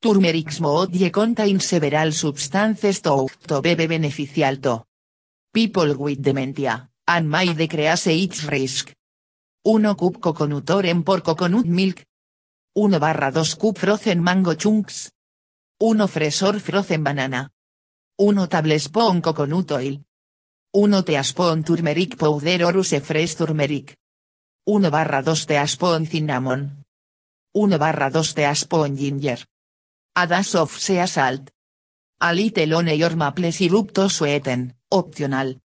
Turmeric 0.01 0.51
smoothie 0.51 1.11
contains 1.11 1.65
several 1.65 2.11
substances 2.11 3.01
to, 3.01 3.27
to 3.47 3.61
be 3.61 3.75
beneficial 3.75 4.57
to 4.57 4.83
people 5.53 5.95
with 5.97 6.21
dementia, 6.21 6.89
and 7.07 7.29
may 7.29 7.53
decrease 7.53 8.07
its 8.07 8.43
risk. 8.45 8.93
1 9.65 9.95
cup 9.95 10.19
coconut 10.19 10.69
oren 10.69 11.03
por 11.03 11.23
coconut 11.23 11.65
milk. 11.65 12.03
1 12.75 12.99
barra 12.99 13.31
2 13.31 13.55
cup 13.55 13.77
frozen 13.77 14.19
mango 14.21 14.55
chunks. 14.55 15.13
1 15.79 16.07
fresor 16.07 16.59
frozen 16.59 17.01
banana. 17.03 17.49
1 18.17 18.47
tablespoon 18.49 19.21
coconut 19.21 19.71
oil. 19.71 20.03
1 20.73 21.03
teaspoon 21.03 21.63
turmeric 21.63 22.17
powder 22.17 22.65
or 22.65 22.75
use 22.75 22.99
fresh 22.99 23.35
turmeric. 23.35 23.95
1 24.65 24.91
barra 24.91 25.23
2 25.23 25.45
teaspoon 25.47 26.07
cinnamon. 26.07 26.83
1 27.53 27.77
barra 27.79 28.11
2 28.11 28.33
teaspoon 28.35 28.97
ginger. 28.97 29.45
A 30.15 30.27
dash 30.27 30.55
of 30.55 30.77
sea 30.77 31.07
salt. 31.07 31.51
A 32.19 32.33
little 32.33 32.75
onion 32.75 33.03
or 33.03 33.15
maple 33.15 33.51
syrup 33.53 33.93
to 33.93 34.09
sweeten, 34.09 34.75
opcional. 34.89 35.62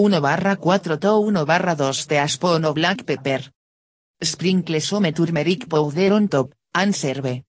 1 0.00 0.18
barra 0.22 0.56
4 0.56 0.98
to 0.98 1.20
1 1.20 1.44
barra 1.44 1.76
2 1.76 2.06
teaspoon 2.08 2.64
o 2.64 2.72
black 2.72 3.04
pepper. 3.04 3.52
Sprinkle 4.18 4.80
some 4.80 5.12
turmeric 5.12 5.68
powder 5.68 6.14
on 6.14 6.26
top, 6.28 6.54
and 6.72 6.94
serve. 6.94 7.44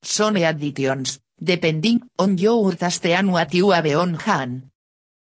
Some 0.00 0.44
additions, 0.44 1.20
depending 1.36 2.00
on 2.18 2.38
your 2.38 2.76
taste 2.76 3.06
and 3.06 3.32
what 3.32 3.52
you 3.52 3.72
have 3.72 3.92
on 3.96 4.14
hand. 4.14 4.70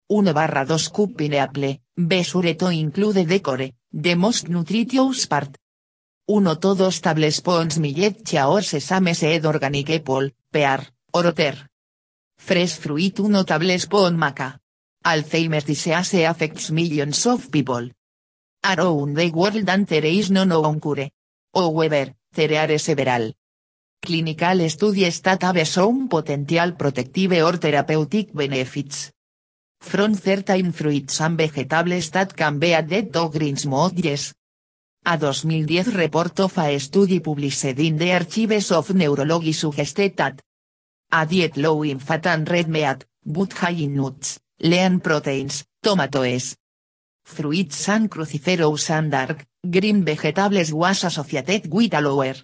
1 0.08 0.34
barra 0.34 0.66
2 0.66 0.92
cup 0.92 1.16
pineapple, 1.16 1.80
be 1.96 2.24
sure 2.24 2.54
to 2.54 2.68
include 2.68 3.26
decore, 3.26 3.72
the 3.94 4.16
most 4.16 4.50
nutritious 4.50 5.28
part. 5.28 5.56
1 6.26 6.60
to 6.60 6.76
2 6.76 6.92
tablespoons 7.00 7.80
millet 7.80 8.34
or 8.44 8.62
sesame 8.64 9.14
seed 9.14 9.46
organic 9.46 9.90
apple, 9.90 10.30
pear, 10.52 10.86
or 11.14 11.28
otter. 11.28 11.56
Fresh 12.38 12.80
fruit 12.80 13.18
1 13.18 13.46
tablespoon 13.46 14.18
maca. 14.18 14.59
Alzheimer's 15.06 15.64
disease 15.64 16.14
affects 16.26 16.72
millions 16.72 17.26
of 17.26 17.50
people. 17.50 17.90
Around 18.64 19.16
the 19.16 19.32
world 19.32 19.70
and 19.70 19.88
there 19.88 20.06
is 20.06 20.30
no 20.30 20.44
known 20.44 20.82
cure. 20.82 21.10
However, 21.54 22.14
there 22.34 22.56
are 22.62 22.78
several 22.78 23.32
clinical 24.02 24.70
studies 24.70 25.22
that 25.22 25.42
have 25.42 25.68
shown 25.68 26.08
potential 26.10 26.74
protective 26.74 27.32
or 27.32 27.58
therapeutic 27.58 28.34
benefits. 28.34 29.12
From 29.80 30.16
certain 30.16 30.74
fruits 30.74 31.22
and 31.22 31.38
vegetables 31.38 32.10
that 32.12 32.36
can 32.36 32.60
be 32.60 32.74
added 32.74 33.14
to 33.14 33.30
green 33.30 33.56
smoothies. 33.56 34.34
A 35.06 35.18
2010 35.18 35.96
report 35.96 36.38
of 36.42 36.58
a 36.58 36.78
study 36.78 37.22
published 37.22 37.64
in 37.64 37.98
the 37.98 38.12
Archives 38.12 38.72
of 38.72 38.94
Neurology 38.94 39.54
suggested 39.54 40.18
that 40.18 40.42
a 41.12 41.26
diet 41.26 41.56
low 41.56 41.84
in 41.84 42.00
fat 42.00 42.28
and 42.28 42.50
red 42.50 42.68
meat, 42.68 43.06
but 43.26 43.54
high 43.54 43.72
in 43.72 43.96
nuts, 43.96 44.40
lean 44.62 45.00
proteins, 45.00 45.66
tomatoes, 45.82 46.56
fruits 47.24 47.90
and 47.90 48.10
cruciferous 48.10 48.90
and 48.90 49.12
dark, 49.12 49.46
green 49.70 50.04
vegetables 50.04 50.74
was 50.74 51.04
associated 51.04 51.72
with 51.72 51.94
a 51.94 52.02
lower 52.02 52.36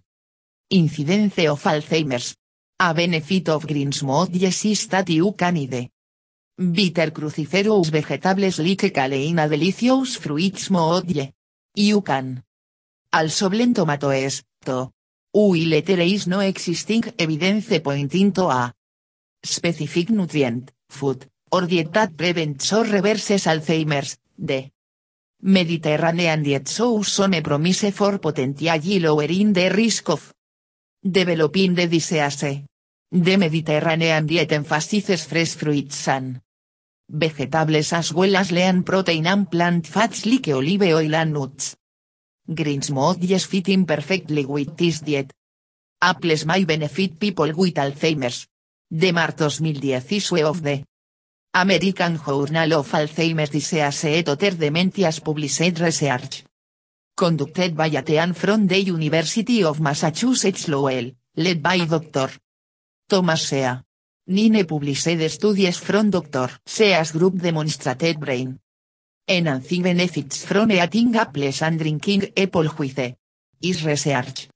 incidence 0.69 1.39
of 1.39 1.63
Alzheimer's. 1.63 2.35
A 2.79 2.93
benefit 2.93 3.49
of 3.49 3.65
green 3.65 3.91
smoothies 3.91 4.65
is 4.65 4.87
that 4.87 5.09
you 5.09 5.31
can 5.31 5.89
bitter 6.57 7.11
cruciferous 7.11 7.89
vegetables 7.89 8.59
like 8.59 8.93
kale 8.93 9.13
in 9.13 9.39
a 9.39 9.47
delicious 9.47 10.17
fruit 10.17 10.55
smoothie. 10.55 11.31
You 11.75 12.01
can 12.01 12.43
also 13.11 13.49
blend 13.49 13.75
tomatoes, 13.75 14.43
to. 14.65 14.91
While 15.31 15.81
there 15.81 15.99
is 15.99 16.27
no 16.27 16.39
existing 16.39 17.13
evidence 17.19 17.79
pointing 17.79 18.31
to 18.33 18.45
a 18.45 18.73
specific 19.43 20.09
nutrient, 20.09 20.71
food, 20.89 21.25
or 21.51 21.67
diet 21.67 21.91
that 21.93 22.15
prevents 22.15 22.73
or 22.73 22.85
reverses 22.85 23.45
Alzheimer's, 23.45 24.17
the 24.37 24.71
Mediterranean 25.41 26.43
diet 26.43 26.67
shows 26.67 27.07
some 27.07 27.41
promise 27.41 27.91
for 27.91 28.17
potentially 28.19 28.99
lowering 28.99 29.53
the 29.53 29.69
risk 29.69 30.09
of 30.09 30.33
developing 31.01 31.75
the 31.75 31.87
disease. 31.87 32.63
The 33.11 33.37
Mediterranean 33.37 34.25
diet 34.25 34.51
emphasizes 34.53 35.25
fresh 35.25 35.55
fruits 35.55 36.07
and 36.07 36.41
vegetables 37.07 37.93
as 37.93 38.11
well 38.13 38.35
as 38.35 38.51
lean 38.51 38.83
protein 38.83 39.27
and 39.27 39.49
plant 39.49 39.85
fats 39.87 40.25
like 40.25 40.47
olive 40.47 40.81
oil 40.81 41.15
and 41.15 41.33
nuts. 41.33 41.75
Green 42.47 42.81
smoothies 42.81 43.45
fit 43.45 43.69
in 43.69 43.85
perfectly 43.85 44.45
with 44.45 44.75
this 44.75 45.01
diet. 45.01 45.31
Apples 46.01 46.45
may 46.45 46.65
benefit 46.65 47.19
people 47.19 47.51
with 47.53 47.75
Alzheimer's. 47.75 48.47
De 48.89 49.11
Mar 49.11 49.33
2010 49.33 50.15
issue 50.15 50.45
of 50.45 50.61
the 50.61 50.83
American 51.57 52.17
Journal 52.17 52.73
of 52.73 52.93
Alzheimer's 52.93 53.49
Disease 53.49 54.03
et 54.03 54.27
Other 54.27 54.55
Dementias 54.57 55.21
Published 55.21 55.79
Research. 55.79 56.43
Conducted 57.15 57.73
by 57.73 57.89
Atean 57.91 58.33
from 58.33 58.67
the 58.67 58.77
University 58.77 59.63
of 59.63 59.79
Massachusetts 59.79 60.67
Lowell, 60.67 61.15
led 61.35 61.61
by 61.61 61.85
Dr. 61.85 62.29
Thomas 63.07 63.47
Sea. 63.47 63.81
Nine 64.27 64.65
published 64.65 65.09
studies 65.27 65.77
from 65.79 66.09
Dr. 66.09 66.59
Sea's 66.65 67.13
group 67.13 67.35
demonstrated 67.41 68.19
brain 68.19 68.59
enhancing 69.27 69.81
benefits 69.81 70.45
from 70.45 70.71
eating 70.71 71.15
apples 71.15 71.61
and 71.61 71.79
drinking 71.79 72.31
apple 72.35 72.69
juice. 72.69 73.15
Is 73.61 73.83
research. 73.83 74.49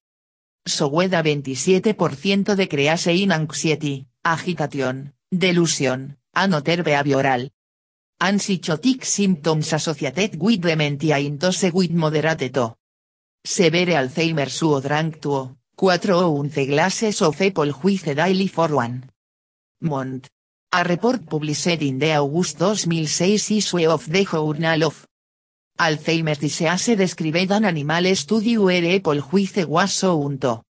Soweda 0.65 1.23
27% 1.23 2.55
de 2.55 2.67
crease 2.67 3.07
in 3.07 3.31
anxiety, 3.31 4.05
agitation, 4.21 5.13
delusion, 5.31 6.18
and 6.33 6.53
other 6.53 6.83
behavioral 6.83 7.49
psychotic 8.39 9.05
symptoms 9.05 9.73
associated 9.73 10.37
with 10.39 10.61
dementia 10.61 11.17
intose 11.19 11.71
with 11.71 11.91
moderate 11.91 12.51
to 12.51 12.75
severe 13.43 13.95
Alzheimer's 13.95 14.59
drank 14.81 15.21
to, 15.21 15.55
4 15.75 16.11
o 16.11 16.43
11 16.43 16.67
glasses 16.67 17.21
of 17.21 17.41
apple 17.41 17.71
juice 17.71 18.13
daily 18.13 18.47
for 18.47 18.73
one 18.73 19.09
month. 19.81 20.27
A 20.71 20.83
report 20.83 21.25
published 21.25 21.81
in 21.81 21.97
the 21.97 22.17
August 22.17 22.57
2006 22.57 23.51
issue 23.51 23.89
of 23.89 24.05
the 24.09 24.25
Journal 24.25 24.83
of 24.83 25.07
Alzheimer's 25.79 26.39
Disease 26.39 26.97
described 26.97 27.51
an 27.51 27.63
animal 27.63 28.13
study 28.15 28.57
where 28.57 28.95
apple 28.95 29.21
juice 29.21 29.65
was 29.65 29.93
shown 29.93 30.37
to 30.37 30.61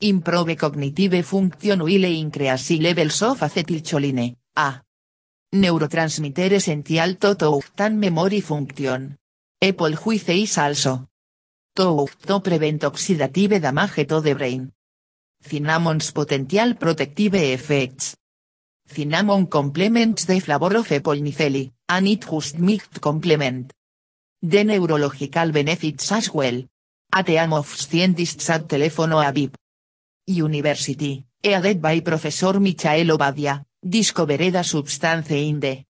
improve 0.00 0.56
cognitive 0.56 1.22
function 1.22 1.80
while 1.82 2.04
increase 2.04 2.80
levels 2.80 3.22
of 3.22 3.40
acetylcholine, 3.40 4.34
a 4.56 4.80
neurotransmitter 5.54 6.52
essential 6.52 7.14
to 7.16 7.34
to 7.34 7.90
memory 7.90 8.40
function. 8.40 9.16
Apple 9.60 9.96
juice 9.96 10.28
is 10.28 10.58
also. 10.58 11.08
To, 11.74 12.06
to 12.26 12.40
prevent 12.40 12.82
oxidative 12.82 13.60
damage 13.60 14.06
to 14.06 14.20
the 14.20 14.34
brain. 14.34 14.72
Cinnamon's 15.40 16.10
potential 16.10 16.74
protective 16.74 17.34
effects. 17.34 18.16
Cinnamon 18.86 19.46
complements 19.46 20.26
the 20.26 20.40
flavor 20.40 20.76
of 20.76 20.92
apple 20.92 21.16
nicely, 21.16 21.72
and 21.88 22.08
it 22.08 22.26
just 22.28 22.58
might 22.58 23.00
complement. 23.00 23.72
The 24.42 24.64
neurological 24.64 25.52
benefits 25.52 26.12
as 26.12 26.32
well. 26.32 26.62
A 27.12 27.22
team 27.22 27.52
of 27.52 27.66
scientists 27.68 28.50
at 28.50 28.66
Telefono 28.68 29.22
Aviv 29.24 29.54
University, 30.26 31.24
headed 31.42 31.80
by 31.80 32.00
Professor 32.00 32.60
Michael 32.60 33.16
Obadia, 33.16 33.64
discovered 33.88 34.54
a 34.54 34.62
substance 34.62 35.30
in 35.30 35.60
the 35.60 35.84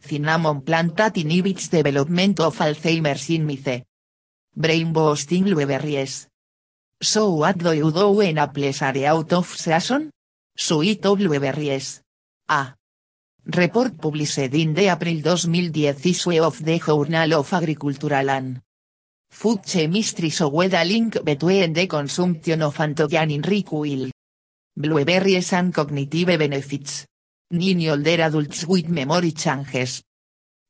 cinnamon 0.00 0.60
plant 0.62 0.96
that 0.96 1.16
inhibits 1.16 1.68
development 1.68 2.38
of 2.40 2.56
Alzheimer's 2.58 3.30
in 3.30 3.46
mice. 3.46 3.82
Brain 4.54 4.92
boosting 4.92 5.44
blueberries. 5.44 6.28
So 7.02 7.30
what 7.30 7.58
do 7.58 7.72
you 7.72 7.90
do 7.90 8.10
when 8.12 8.38
apples 8.38 8.82
are 8.82 9.04
out 9.04 9.32
of 9.32 9.46
season? 9.46 10.10
Sweet 10.56 11.02
blueberries. 11.02 12.02
A. 12.48 12.74
Report 13.46 13.98
published 13.98 14.38
in 14.38 14.72
the 14.74 14.88
April 14.88 15.20
2010 15.20 15.96
issue 16.04 16.42
of 16.42 16.64
the 16.64 16.78
Journal 16.78 17.34
of 17.34 17.52
Agricultural 17.52 18.30
and 18.30 18.60
Food 19.28 19.64
Chemistry 19.66 20.30
showed 20.30 20.72
a 20.72 20.84
link 20.84 21.22
between 21.24 21.72
the 21.72 21.88
consumption 21.88 22.62
of 22.62 22.76
anthocyanin-rich 22.76 23.72
oil, 23.72 24.10
blueberries 24.76 25.52
and 25.52 25.74
cognitive 25.74 26.38
benefits. 26.38 27.06
Nine 27.54 27.88
older 27.88 28.20
adults 28.20 28.66
with 28.66 28.88
memory 28.88 29.30
changes. 29.30 30.02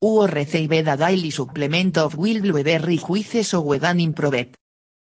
Who 0.02 0.26
received 0.26 0.86
a 0.86 0.96
daily 0.98 1.30
supplement 1.30 1.96
of 1.96 2.14
wild 2.14 2.42
blueberry 2.42 2.98
juices 2.98 3.48
so 3.48 3.72
an 3.72 4.00
improved 4.00 4.54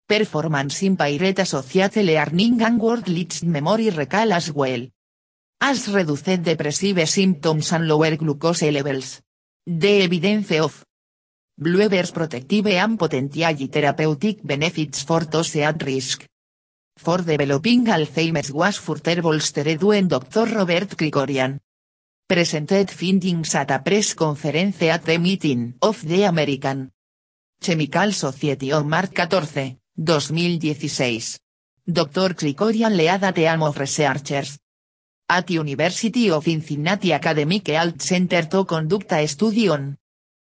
performance 0.08 0.84
impaired 0.84 1.40
associated 1.40 2.06
learning 2.06 2.62
and 2.62 2.80
word 2.80 3.10
list 3.10 3.44
memory 3.44 3.90
recall 3.90 4.32
as 4.32 4.54
well. 4.54 4.88
As 5.60 5.90
reduced 5.90 6.42
depressive 6.42 7.06
symptoms 7.06 7.74
and 7.74 7.86
lower 7.86 8.16
glucose 8.16 8.72
levels. 8.72 9.22
The 9.66 10.04
evidence 10.04 10.52
of 10.52 10.86
Blueberries 11.60 12.12
protective 12.12 12.68
and 12.68 12.98
potentially 12.98 13.68
therapeutic 13.68 14.40
benefits 14.42 15.04
for 15.04 15.26
those 15.26 15.58
at 15.58 15.84
risk. 15.84 16.26
For 16.98 17.22
developing 17.22 17.86
Alzheimer's 17.86 18.52
was 18.52 18.78
further 18.78 19.22
bolstered 19.22 19.82
when 19.82 20.08
Dr. 20.08 20.46
Robert 20.46 20.98
Krikorian 20.98 21.60
presented 22.28 22.90
findings 22.92 23.56
at 23.56 23.72
a 23.72 23.80
press 23.80 24.14
conference 24.14 24.82
at 24.82 25.06
the 25.06 25.18
meeting 25.18 25.76
of 25.82 26.02
the 26.04 26.24
American 26.24 26.92
Chemical 27.62 28.12
Society 28.12 28.72
on 28.74 28.90
March 28.90 29.16
14, 29.16 29.78
2016. 29.96 31.40
Dr. 31.86 32.34
Krikorian 32.34 32.98
lead 32.98 33.24
a 33.24 33.32
team 33.32 33.64
of 33.64 33.78
researchers 33.78 34.58
at 35.30 35.50
University 35.50 36.32
of 36.32 36.44
Cincinnati 36.44 37.14
Academic 37.14 37.68
Health 37.68 38.02
Center 38.02 38.50
to 38.50 38.66
conduct 38.66 39.14
a 39.14 39.26
study 39.28 39.70
on 39.70 39.96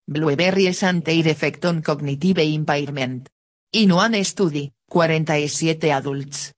Blueberries 0.07 0.83
and 0.83 1.03
their 1.03 1.27
effect 1.27 1.65
on 1.65 1.81
cognitive 1.81 2.39
impairment. 2.39 3.29
In 3.73 3.93
one 3.93 4.23
study, 4.23 4.71
47 4.91 5.91
adults. 5.91 6.51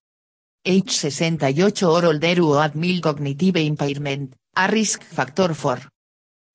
Age 0.63 0.91
68 0.91 1.83
or 1.83 2.05
older 2.05 2.35
who 2.35 2.53
had 2.53 2.75
mild 2.75 3.01
cognitive 3.01 3.57
impairment, 3.57 4.35
a 4.55 4.67
risk 4.71 5.03
factor 5.03 5.53
for 5.53 5.79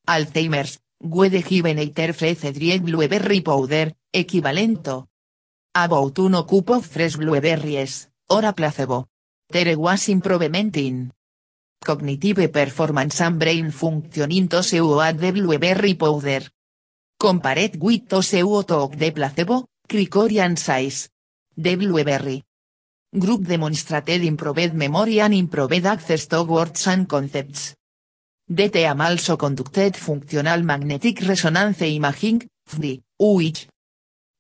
Alzheimer's, 0.07 0.79
were 1.03 1.43
given 1.43 1.79
either 1.79 2.13
fresh 2.13 2.81
blueberry 2.81 3.41
powder, 3.41 3.93
equivalent 4.13 4.85
to 4.85 5.05
about 5.75 6.19
one 6.19 6.47
cup 6.47 6.71
of 6.71 6.87
fresh 6.87 7.17
blueberries, 7.17 8.09
or 8.31 8.45
a 8.45 8.53
placebo. 8.53 9.09
There 9.51 9.77
was 9.79 10.09
improvement 10.09 10.77
in 10.77 11.13
cognitive 11.85 12.51
performance 12.51 13.21
and 13.21 13.39
brain 13.39 13.71
function 13.71 14.33
in 14.33 14.49
those 14.49 14.71
who 14.71 14.99
had 14.99 15.19
the 15.19 15.33
blueberry 15.33 15.95
powder. 15.95 16.49
Compared 17.19 17.81
with 17.81 18.09
those 18.09 18.31
who 18.33 18.63
took 18.63 18.97
the 18.97 19.11
placebo, 19.11 19.67
Krikorian 19.89 20.57
size. 20.57 21.09
The 21.59 21.77
blueberry 21.77 22.45
group 23.19 23.45
demonstrated 23.45 24.23
improved 24.25 24.75
memory 24.75 25.21
and 25.21 25.33
improved 25.33 25.87
access 25.87 26.27
to 26.27 26.43
words 26.43 26.87
and 26.87 27.09
concepts. 27.09 27.75
Team 28.47 29.01
also 29.01 29.37
conducted 29.39 29.97
functional 29.97 30.63
magnetic 30.63 31.23
resonance 31.23 31.81
imaging, 31.81 32.47
FDI, 32.69 33.03
which 33.19 33.69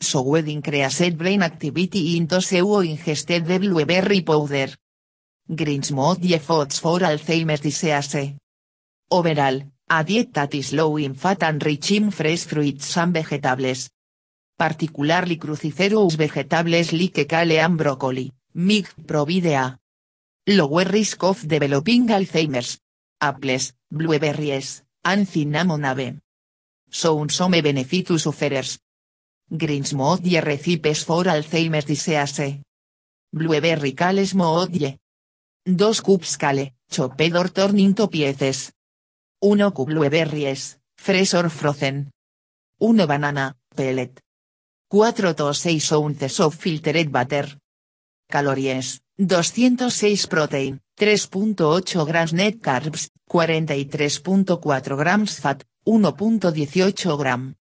showed 0.00 0.46
increased 0.46 1.16
brain 1.16 1.42
activity 1.42 2.18
in 2.18 2.26
those 2.26 2.50
who 2.50 2.80
ingested 2.80 3.46
the 3.46 3.58
blueberry 3.58 4.20
powder. 4.20 4.68
Greensmode 5.48 6.30
efforts 6.32 6.78
for 6.80 6.98
Alzheimer's 6.98 7.60
disease. 7.60 8.36
Overall, 9.10 9.62
a 9.88 10.04
diet 10.04 10.34
that 10.34 10.54
is 10.54 10.74
low 10.74 10.98
in 10.98 11.14
fat 11.14 11.42
and 11.44 11.64
rich 11.64 11.92
in 11.92 12.10
fresh 12.10 12.44
fruits 12.44 12.96
and 12.98 13.14
vegetables. 13.14 13.88
Particularly 14.58 15.36
cruciferous 15.36 16.16
vegetables 16.16 16.92
like 16.92 17.26
kale 17.26 17.60
and 17.60 17.76
broccoli, 17.76 18.32
mig 18.54 18.86
provide 19.06 19.52
a 19.54 19.78
lower 20.46 20.84
risk 20.84 21.22
of 21.24 21.46
developing 21.46 22.08
Alzheimer's. 22.08 22.80
Apples, 23.18 23.74
blueberries, 23.90 24.84
and 25.04 25.26
cinnamon 25.26 25.84
have 25.84 26.20
shown 26.90 27.28
some 27.28 27.60
benefit 27.62 28.06
to 28.06 28.18
sufferers. 28.18 28.78
Greensmode 29.50 30.40
recipes 30.42 31.04
for 31.04 31.24
Alzheimer's 31.24 31.86
disease. 31.86 32.62
Blueberry 33.30 33.94
kale 33.94 34.26
smoothie. 34.26 34.98
2 35.64 36.02
cups 36.02 36.36
kale, 36.36 36.74
chopped 36.90 37.34
or 37.34 37.50
torn 37.50 37.94
pieces. 38.10 38.72
1 39.40 39.70
cup 39.70 39.86
blueberries, 39.86 40.78
fresh 40.94 41.34
or 41.34 41.50
frozen. 41.50 42.10
1 42.78 43.06
banana, 43.06 43.54
pellet. 43.74 44.25
4 44.88 45.34
to 45.34 45.52
6 45.52 45.92
ounces 45.92 46.40
of 46.40 46.54
filtered 46.54 47.10
butter. 47.10 47.58
Calories, 48.28 49.00
206 49.16 50.26
protein, 50.26 50.80
3.8 50.96 52.04
grams 52.06 52.32
net 52.32 52.60
carbs, 52.60 53.10
43.4 53.28 54.96
grams 54.96 55.40
fat, 55.40 55.64
1.18 55.84 57.16
gram. 57.18 57.54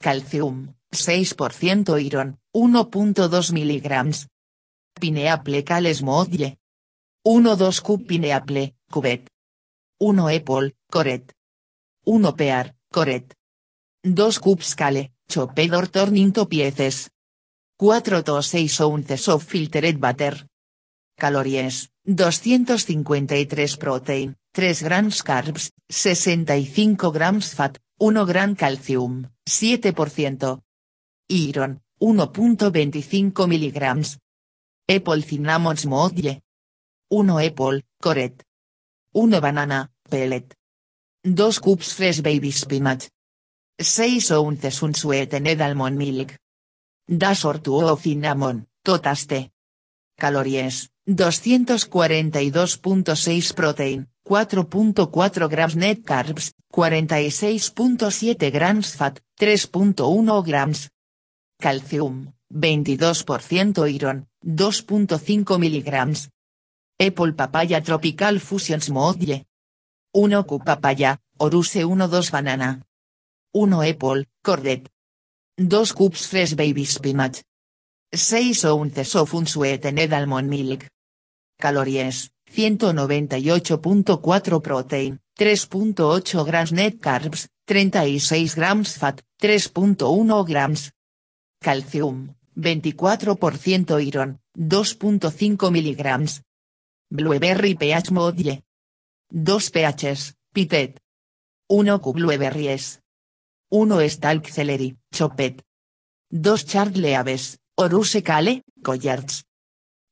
Calcium, 0.00 0.74
6% 0.92 1.88
iron, 1.90 2.38
1.2 2.52 3.52
miligrams. 3.52 4.28
Pineapple 5.00 5.62
cales 5.64 6.02
modie. 6.02 6.58
1-2 7.24 7.82
cup 7.82 8.06
pineapple, 8.06 8.74
cubet. 8.90 9.28
1 9.98 10.18
apple, 10.28 10.72
coret. 10.90 11.32
1 12.04 12.32
pear, 12.36 12.74
coret. 12.92 13.34
2 14.02 14.40
cups 14.40 14.74
cale, 14.74 15.11
chopped 15.28 15.72
or 15.72 15.86
torn 15.86 16.16
into 16.16 16.46
pieces. 16.46 17.10
4 17.78 18.22
to 18.22 18.42
6 18.42 18.80
ounces 18.80 19.28
of 19.28 19.42
filtered 19.42 19.98
butter. 19.98 20.46
Calories, 21.18 21.90
253 22.04 23.76
protein, 23.78 24.36
3 24.52 24.82
grams 24.82 25.22
carbs, 25.22 25.70
65 25.88 26.96
grams 27.12 27.54
fat, 27.54 27.78
1 27.98 28.24
gran 28.24 28.54
calcium, 28.54 29.28
7%. 29.44 30.60
Iron, 31.28 31.80
1.25 32.00 33.46
miligrams. 33.46 34.18
Apple 34.88 35.22
cinnamon 35.22 35.76
smoothie. 35.76 36.40
1 37.08 37.30
apple, 37.40 37.82
coret. 38.00 38.42
1 39.12 39.40
banana, 39.40 39.90
pellet. 40.08 40.54
2 41.24 41.60
cups 41.60 41.92
fresh 41.94 42.20
baby 42.20 42.50
spinach. 42.50 43.08
6 43.82 44.30
ounces 44.32 44.82
unsweetened 44.82 45.60
almond 45.60 45.98
milk. 45.98 46.36
Das 47.06 47.44
or 47.44 47.60
of 47.64 48.02
cinnamon, 48.02 48.66
totaste. 48.82 49.52
Calories, 50.16 50.90
242.6 51.06 53.54
protein, 53.54 54.08
4.4 54.24 55.48
grams 55.48 55.76
net 55.76 56.04
carbs, 56.04 56.52
46.7 56.70 58.50
grams 58.52 58.96
fat, 58.96 59.20
3.1 59.38 60.42
grams. 60.44 60.90
Calcium, 61.58 62.34
22% 62.48 63.86
iron, 63.86 64.26
2.5 64.44 65.58
miligrams. 65.58 66.28
Apple 66.98 67.34
papaya 67.34 67.80
tropical 67.80 68.38
fusion 68.38 68.80
smoothie. 68.80 69.46
1 70.12 70.44
cup 70.44 70.64
papaya, 70.64 71.18
oruse 71.38 71.84
1-2 71.84 72.30
banana. 72.30 72.80
1 73.52 73.84
apple, 73.84 74.26
cordet. 74.42 74.90
2 75.56 75.94
cups 75.94 76.26
fresh 76.26 76.54
baby 76.54 76.84
spinach. 76.84 77.42
6 78.10 78.64
ounces 78.64 79.14
of 79.14 79.34
unsweetened 79.34 80.12
almond 80.12 80.48
milk. 80.48 80.88
Calories, 81.58 82.30
198.4 82.50 84.60
protein, 84.60 85.20
3.8 85.38 86.44
grams 86.44 86.72
net 86.72 87.00
carbs, 87.00 87.48
36 87.66 88.54
grams 88.54 88.96
fat, 88.96 89.22
3.1 89.38 90.44
grams. 90.44 90.90
Calcium, 91.60 92.34
24% 92.54 93.92
iron, 93.92 94.40
2.5 94.56 95.70
miligrams. 95.70 96.42
Blueberry 97.08 97.74
pH 97.74 98.10
modie. 98.10 98.64
2 99.30 99.70
pHs, 99.70 100.34
pitet. 100.52 100.98
1 101.68 102.00
cub 102.00 102.14
blueberries. 102.14 103.01
1 103.72 104.10
stalk 104.10 104.48
celery, 104.48 104.98
chopet. 105.10 105.62
2 106.30 106.58
chard 106.58 106.98
leaves, 106.98 107.58
oruse 107.74 108.22
cale, 108.22 108.60
collards. 108.82 109.44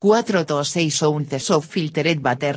4 0.01 0.47
to 0.47 0.65
6 0.65 1.03
ounces 1.03 1.51
of 1.51 1.67
filtered 1.67 2.23
butter. 2.23 2.57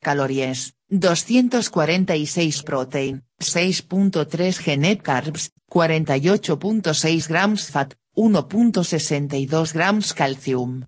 Calories, 0.00 0.74
246 0.88 2.62
protein, 2.62 3.24
6.3 3.40 4.62
genet 4.62 5.02
carbs, 5.02 5.50
48.6 5.68 7.26
grams 7.26 7.68
fat, 7.68 7.96
1.62 8.14 9.72
grams 9.72 10.12
calcium. 10.12 10.86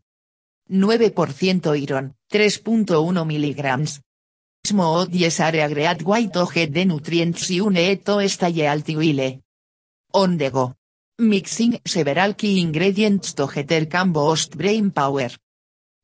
9% 0.70 1.66
iron, 1.74 2.14
3.1 2.30 3.26
miligrams. 3.26 4.00
Smooth 4.66 5.40
are 5.40 5.68
great 5.68 6.02
white 6.04 6.34
head 6.54 6.70
de 6.70 6.86
nutrients 6.86 7.50
y 7.50 7.60
une 7.60 7.90
eto 7.90 8.20
estalle 8.20 8.66
altiwile. 8.66 9.42
On 10.12 10.38
the 10.38 10.50
go. 10.50 10.74
Mixing 11.18 11.80
several 11.84 12.34
key 12.34 12.60
ingredients 12.60 13.34
to 13.34 13.46
getter 13.46 13.86
can 13.86 14.10
boost 14.10 14.56
brain 14.56 14.90
power. 14.90 15.30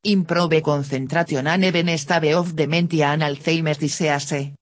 Improve 0.05 0.63
concentration 0.63 1.47
and 1.47 1.65
even 1.65 1.97
stave 1.97 2.37
of 2.37 2.55
dementia 2.55 3.13
and 3.13 3.23
Alzheimer's 3.23 3.79
disease. 3.79 4.53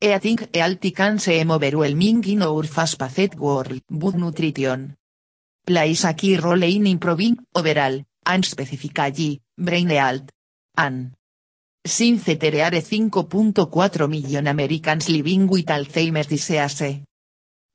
Eating 0.00 0.38
alti 0.54 0.92
can 0.92 1.18
seem 1.18 1.50
overwhelming 1.50 2.24
in 2.24 2.42
our 2.42 2.64
fast-paced 2.64 3.36
world, 3.36 3.82
but 3.90 4.14
nutrition. 4.14 4.96
Plays 5.66 6.04
a 6.04 6.14
key 6.14 6.38
role 6.38 6.62
in 6.62 6.86
improving, 6.86 7.36
overall, 7.54 8.02
and 8.24 8.44
specifically, 8.44 9.42
brain 9.58 9.90
health. 9.90 10.30
And. 10.78 11.15
Since 11.86 12.36
there 12.36 12.64
are 12.64 12.80
5.4 12.80 14.08
million 14.08 14.48
Americans 14.48 15.08
living 15.08 15.46
with 15.46 15.66
Alzheimer's 15.66 16.26
disease. 16.26 17.04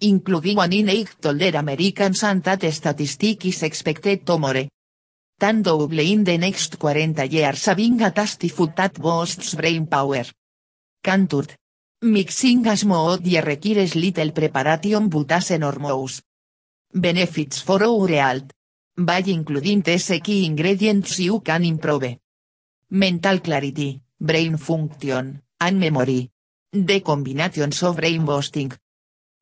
Including 0.01 0.57
one 0.57 0.73
in 0.73 0.89
eight 0.89 1.15
older 1.23 1.55
Americans 1.55 2.23
and 2.23 2.43
that 2.43 2.61
statistic 2.73 3.45
is 3.45 3.63
expected 3.63 4.25
to 4.25 4.37
more. 4.37 4.67
Tan 5.39 5.61
double 5.61 5.99
in 5.99 6.25
the 6.25 6.37
next 6.37 6.75
40 6.75 7.25
years 7.29 7.65
having 7.65 8.01
a 8.01 8.11
tasty 8.11 8.49
food 8.49 8.75
that 8.75 8.99
boosts 8.99 9.55
brain 9.55 9.87
power. 9.87 10.25
Cantured. 11.01 11.55
Mixing 12.01 12.67
as 12.67 12.83
mode 12.83 13.25
requires 13.25 13.95
little 13.95 14.31
preparation 14.31 15.07
but 15.07 15.31
as 15.31 15.51
enormous. 15.51 16.21
Benefits 16.93 17.61
for 17.61 17.81
our 17.81 18.09
health. 18.09 18.51
By 18.97 19.23
including 19.25 19.81
these 19.81 20.19
key 20.21 20.45
ingredients 20.45 21.17
you 21.19 21.39
can 21.39 21.63
improve. 21.63 22.20
Mental 22.93 23.39
clarity, 23.39 24.01
brain 24.19 24.57
function, 24.57 25.41
and 25.61 25.79
memory. 25.79 26.29
The 26.73 26.99
combinations 26.99 27.81
of 27.83 27.95
brain 27.95 28.25
boosting. 28.25 28.73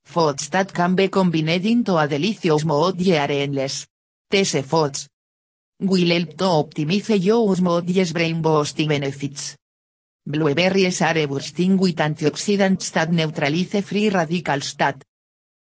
Foods 0.05 0.49
that 0.49 0.71
can 0.71 0.93
be 0.93 1.07
combined 1.07 1.65
into 1.65 1.97
a 1.97 2.07
delicious 2.07 2.63
mode 2.63 3.01
are 3.09 3.31
endless. 3.31 3.87
These 4.29 4.61
foods, 4.61 5.09
will 5.79 6.09
help 6.09 6.37
to 6.37 6.43
optimize 6.43 7.23
your 7.23 7.55
mood's 7.55 8.13
brain 8.13 8.39
boosting 8.39 8.89
benefits. 8.89 9.57
Blueberries 10.27 11.01
are 11.01 11.25
bursting 11.25 11.75
with 11.75 11.95
antioxidants 11.95 12.91
that 12.91 13.11
neutralize 13.11 13.83
free 13.83 14.11
radicals 14.11 14.75
that 14.75 15.03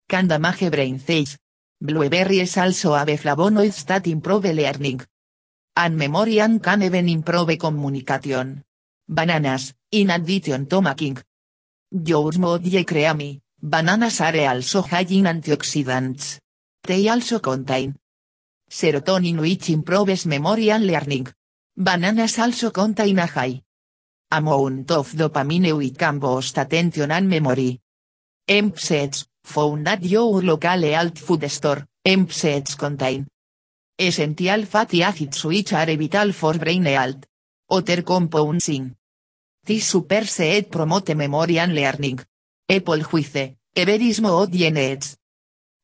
can 0.09 0.26
damage 0.26 0.70
brain 0.70 0.99
cells. 0.99 1.37
Blueberries 1.78 2.57
also 2.57 2.95
have 2.95 3.09
flavonoids 3.09 3.85
that 3.85 4.07
improve 4.07 4.45
learning. 4.45 5.03
And 5.77 5.97
memory 5.99 6.39
and 6.41 6.62
can 6.62 6.83
even 6.83 7.09
improve 7.09 7.59
communication. 7.59 8.62
Bananas, 9.09 9.75
in 9.91 10.11
addition 10.11 10.66
to 10.66 10.81
making 10.81 11.18
your 11.91 12.31
smoothie 12.31 12.87
creamy, 12.87 13.41
bananas 13.61 14.20
are 14.20 14.55
also 14.55 14.83
high 14.83 15.07
in 15.11 15.25
antioxidants. 15.25 16.39
They 16.85 17.09
also 17.09 17.41
contain 17.41 17.97
serotonin 18.70 19.41
which 19.41 19.70
improves 19.70 20.27
memory 20.27 20.70
and 20.70 20.87
learning. 20.87 21.27
Bananas 21.77 22.39
also 22.39 22.70
contain 22.70 23.18
a 23.18 23.27
high 23.27 23.61
amount 24.31 24.91
of 24.93 25.11
dopamine 25.12 25.77
which 25.77 25.99
can 25.99 26.20
boost 26.20 26.57
attention 26.57 27.11
and 27.11 27.29
memory. 27.29 27.81
Empsets, 28.47 29.27
found 29.43 29.89
at 29.89 30.05
your 30.05 30.41
local 30.41 30.83
health 30.83 31.18
food 31.18 31.51
store, 31.51 31.85
Empsets 32.05 32.77
contain 32.77 33.27
essential 33.97 34.67
fatty 34.67 35.03
acids 35.03 35.45
which 35.45 35.73
are 35.73 35.97
vital 35.97 36.33
for 36.33 36.59
brain 36.59 36.85
health. 36.85 37.27
Other 37.71 38.03
compounds 38.03 38.69
in 38.69 38.95
this 39.65 39.87
super 39.87 40.27
set 40.27 40.71
promote 40.71 41.15
memory 41.15 41.59
and 41.59 41.75
learning. 41.75 42.21
Apple 42.69 43.03
juice, 43.03 43.57
everismo 43.75 44.43
odienes. 44.43 45.17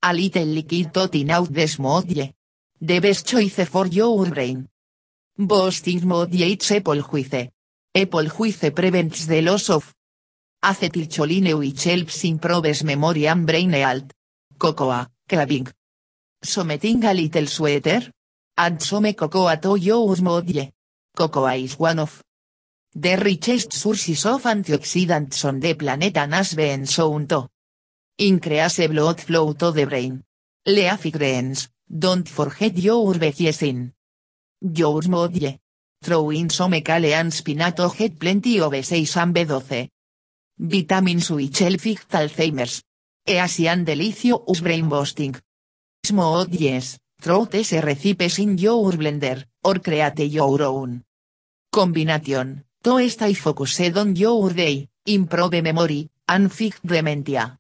A 0.03 0.13
little 0.13 0.47
liquid 0.47 0.93
totin 0.93 1.31
out 1.31 1.53
the 1.53 1.67
smoothie. 1.67 2.35
The 2.81 3.01
best 3.01 3.27
choice 3.27 3.65
for 3.67 3.87
your 3.87 4.27
brain. 4.27 4.69
Boosting 5.39 6.07
modie 6.07 6.53
it's 6.53 6.71
apple 6.73 7.03
juice. 7.03 7.49
Apple 7.95 8.29
juice 8.29 8.71
prevents 8.71 9.27
the 9.27 9.41
loss 9.41 9.71
of 9.71 9.95
acetylcholine 10.63 11.55
which 11.55 11.85
helps 11.85 12.25
improves 12.25 12.85
memory 12.85 13.27
and 13.27 13.47
brain 13.47 13.73
health. 13.73 14.13
Cocoa, 14.59 15.07
craving. 15.27 15.69
Something 16.43 17.05
a 17.05 17.13
little 17.13 17.47
sweeter? 17.47 18.11
Add 18.57 18.83
some 18.83 19.13
cocoa 19.13 19.55
to 19.57 19.77
your 19.77 20.17
smoothie. 20.17 20.73
Cocoa 21.15 21.47
is 21.49 21.79
one 21.79 21.99
of 21.99 22.23
the 22.95 23.17
richest 23.17 23.73
sources 23.73 24.25
of 24.27 24.43
antioxidants 24.45 25.45
on 25.45 25.61
the 25.61 25.75
planet 25.75 26.17
and 26.17 26.35
has 26.35 26.55
been 26.55 26.87
shown 26.87 27.27
to 27.27 27.49
increase 28.19 28.87
blood 28.89 29.21
flow 29.21 29.53
to 29.53 29.71
the 29.71 29.85
brain. 29.85 30.23
Leafy 30.67 31.11
greens, 31.11 31.69
don't 31.87 32.29
forget 32.29 32.77
your 32.77 33.15
veggies 33.15 33.93
your 34.61 35.03
smoothie. 35.03 35.59
Throw 36.03 36.31
in 36.31 36.49
some 36.49 36.81
kale 36.81 37.13
and 37.13 37.33
spinach 37.33 37.77
to 37.77 37.91
get 37.97 38.19
plenty 38.19 38.61
of 38.61 38.73
B6 38.73 39.17
and 39.23 39.35
B12. 39.35 39.89
Vitamins 40.59 41.31
which 41.31 41.59
help 41.59 41.81
Alzheimer's. 41.81 42.83
Easian 43.27 43.85
delicious 43.85 44.61
brain 44.61 44.89
boosting. 44.89 45.37
Smoothies, 46.11 46.99
throw 47.21 47.45
these 47.45 47.81
recipes 47.81 48.39
your 48.39 48.93
blender, 48.93 49.45
or 49.63 49.79
create 49.79 50.27
your 50.27 50.63
own. 50.63 51.05
Combination, 51.71 52.65
to 52.83 53.09
stay 53.09 53.35
focused 53.35 53.97
on 53.97 54.17
your 54.17 54.53
day, 54.53 54.89
improve 55.07 55.63
memory, 55.63 56.11
and 56.27 56.51
fight 56.51 56.81
dementia. 56.83 57.59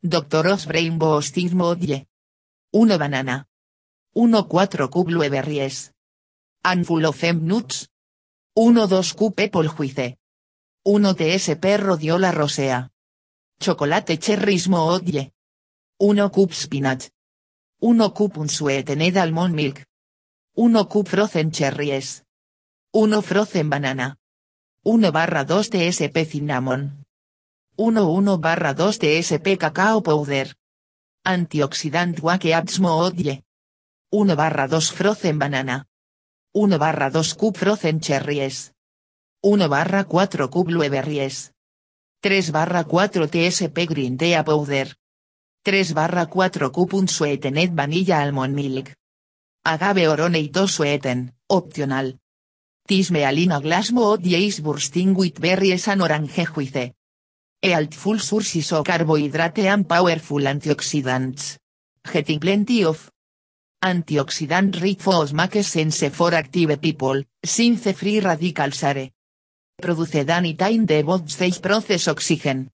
Doctor's 0.00 0.66
Brain 0.66 0.98
Boosting 0.98 1.50
Smoothie. 1.50 2.06
1 2.72 2.98
banana. 2.98 3.46
1 4.14 4.48
4 4.48 4.88
cub 4.88 5.06
blueberries. 5.06 5.92
And 6.64 6.84
full 6.84 7.06
of 7.06 7.22
em 7.22 7.46
nuts. 7.46 7.88
1 8.54 8.88
2 8.88 9.14
cup 9.14 9.40
apple 9.40 9.68
juice. 9.68 10.16
1 10.82 11.14
TSP 11.14 11.76
rodiola 11.78 12.32
rosea. 12.32 12.90
Chocolate 13.58 14.18
cherry 14.18 14.58
smoothie. 14.58 15.32
1 15.98 16.30
cup 16.30 16.52
spinach. 16.52 17.10
1 17.82 18.12
cup 18.14 18.36
unsweetened 18.36 19.16
almond 19.16 19.56
milk. 19.56 19.82
1 20.54 20.86
cup 20.86 21.08
frozen 21.08 21.50
cherries. 21.50 22.22
1 22.92 23.22
frozen 23.22 23.70
banana. 23.70 24.18
1 24.84 25.10
barra 25.10 25.44
2 25.44 25.68
TSP 25.68 26.24
cinnamon. 26.24 27.04
1 27.76 28.04
1 28.06 28.38
barra 28.38 28.72
2 28.72 28.98
TSP 29.02 29.58
cacao 29.58 30.00
powder. 30.00 30.54
Antioxidant 31.24 32.22
wake 32.22 32.54
up 32.54 32.68
smoothie. 32.68 33.42
1 34.10 34.36
barra 34.36 34.68
2 34.68 34.92
frozen 34.94 35.40
banana. 35.40 35.88
1 36.52 36.78
barra 36.78 37.10
2 37.10 37.34
cup 37.34 37.56
frozen 37.56 37.98
cherries. 37.98 38.70
1 39.40 39.68
barra 39.68 40.04
4 40.04 40.48
cup 40.48 40.66
blueberries. 40.66 41.50
3 42.20 42.52
barra 42.52 42.84
4 42.84 43.26
TSP 43.26 43.86
green 43.88 44.16
tea 44.16 44.40
powder. 44.44 45.01
3 45.64 45.94
barra 45.94 46.26
4 46.26 46.70
cup 46.72 46.92
unsweetened 46.94 47.74
vanilla 47.76 48.22
almond 48.22 48.54
milk. 48.54 48.94
Agave 49.64 50.08
oroneito 50.08 50.66
sweeten, 50.66 51.32
optional. 51.46 52.18
Tismealina 52.84 53.60
glass 53.60 53.92
mood 53.92 54.26
is 54.26 54.60
bursting 54.60 55.14
with 55.14 55.38
berries 55.40 55.86
and 55.86 56.02
orange 56.02 56.34
juice. 56.34 56.92
Healthful 57.62 58.18
sources 58.18 58.72
of 58.72 58.84
carbohydrate 58.84 59.68
and 59.68 59.86
powerful 59.86 60.42
antioxidants. 60.42 61.58
Getting 62.12 62.40
plenty 62.40 62.84
of 62.84 63.08
antioxidant 63.80 64.80
rich 64.80 65.00
foods 65.00 65.32
make 65.32 65.62
sense 65.62 66.10
for 66.10 66.34
active 66.34 66.80
people, 66.80 67.22
since 67.40 67.92
free 67.92 68.18
radicals 68.18 68.82
are 68.82 69.08
Produce 69.80 70.14
any 70.14 70.54
time 70.54 70.86
the 70.86 71.02
body 71.02 71.60
process 71.60 72.08
oxygen. 72.08 72.70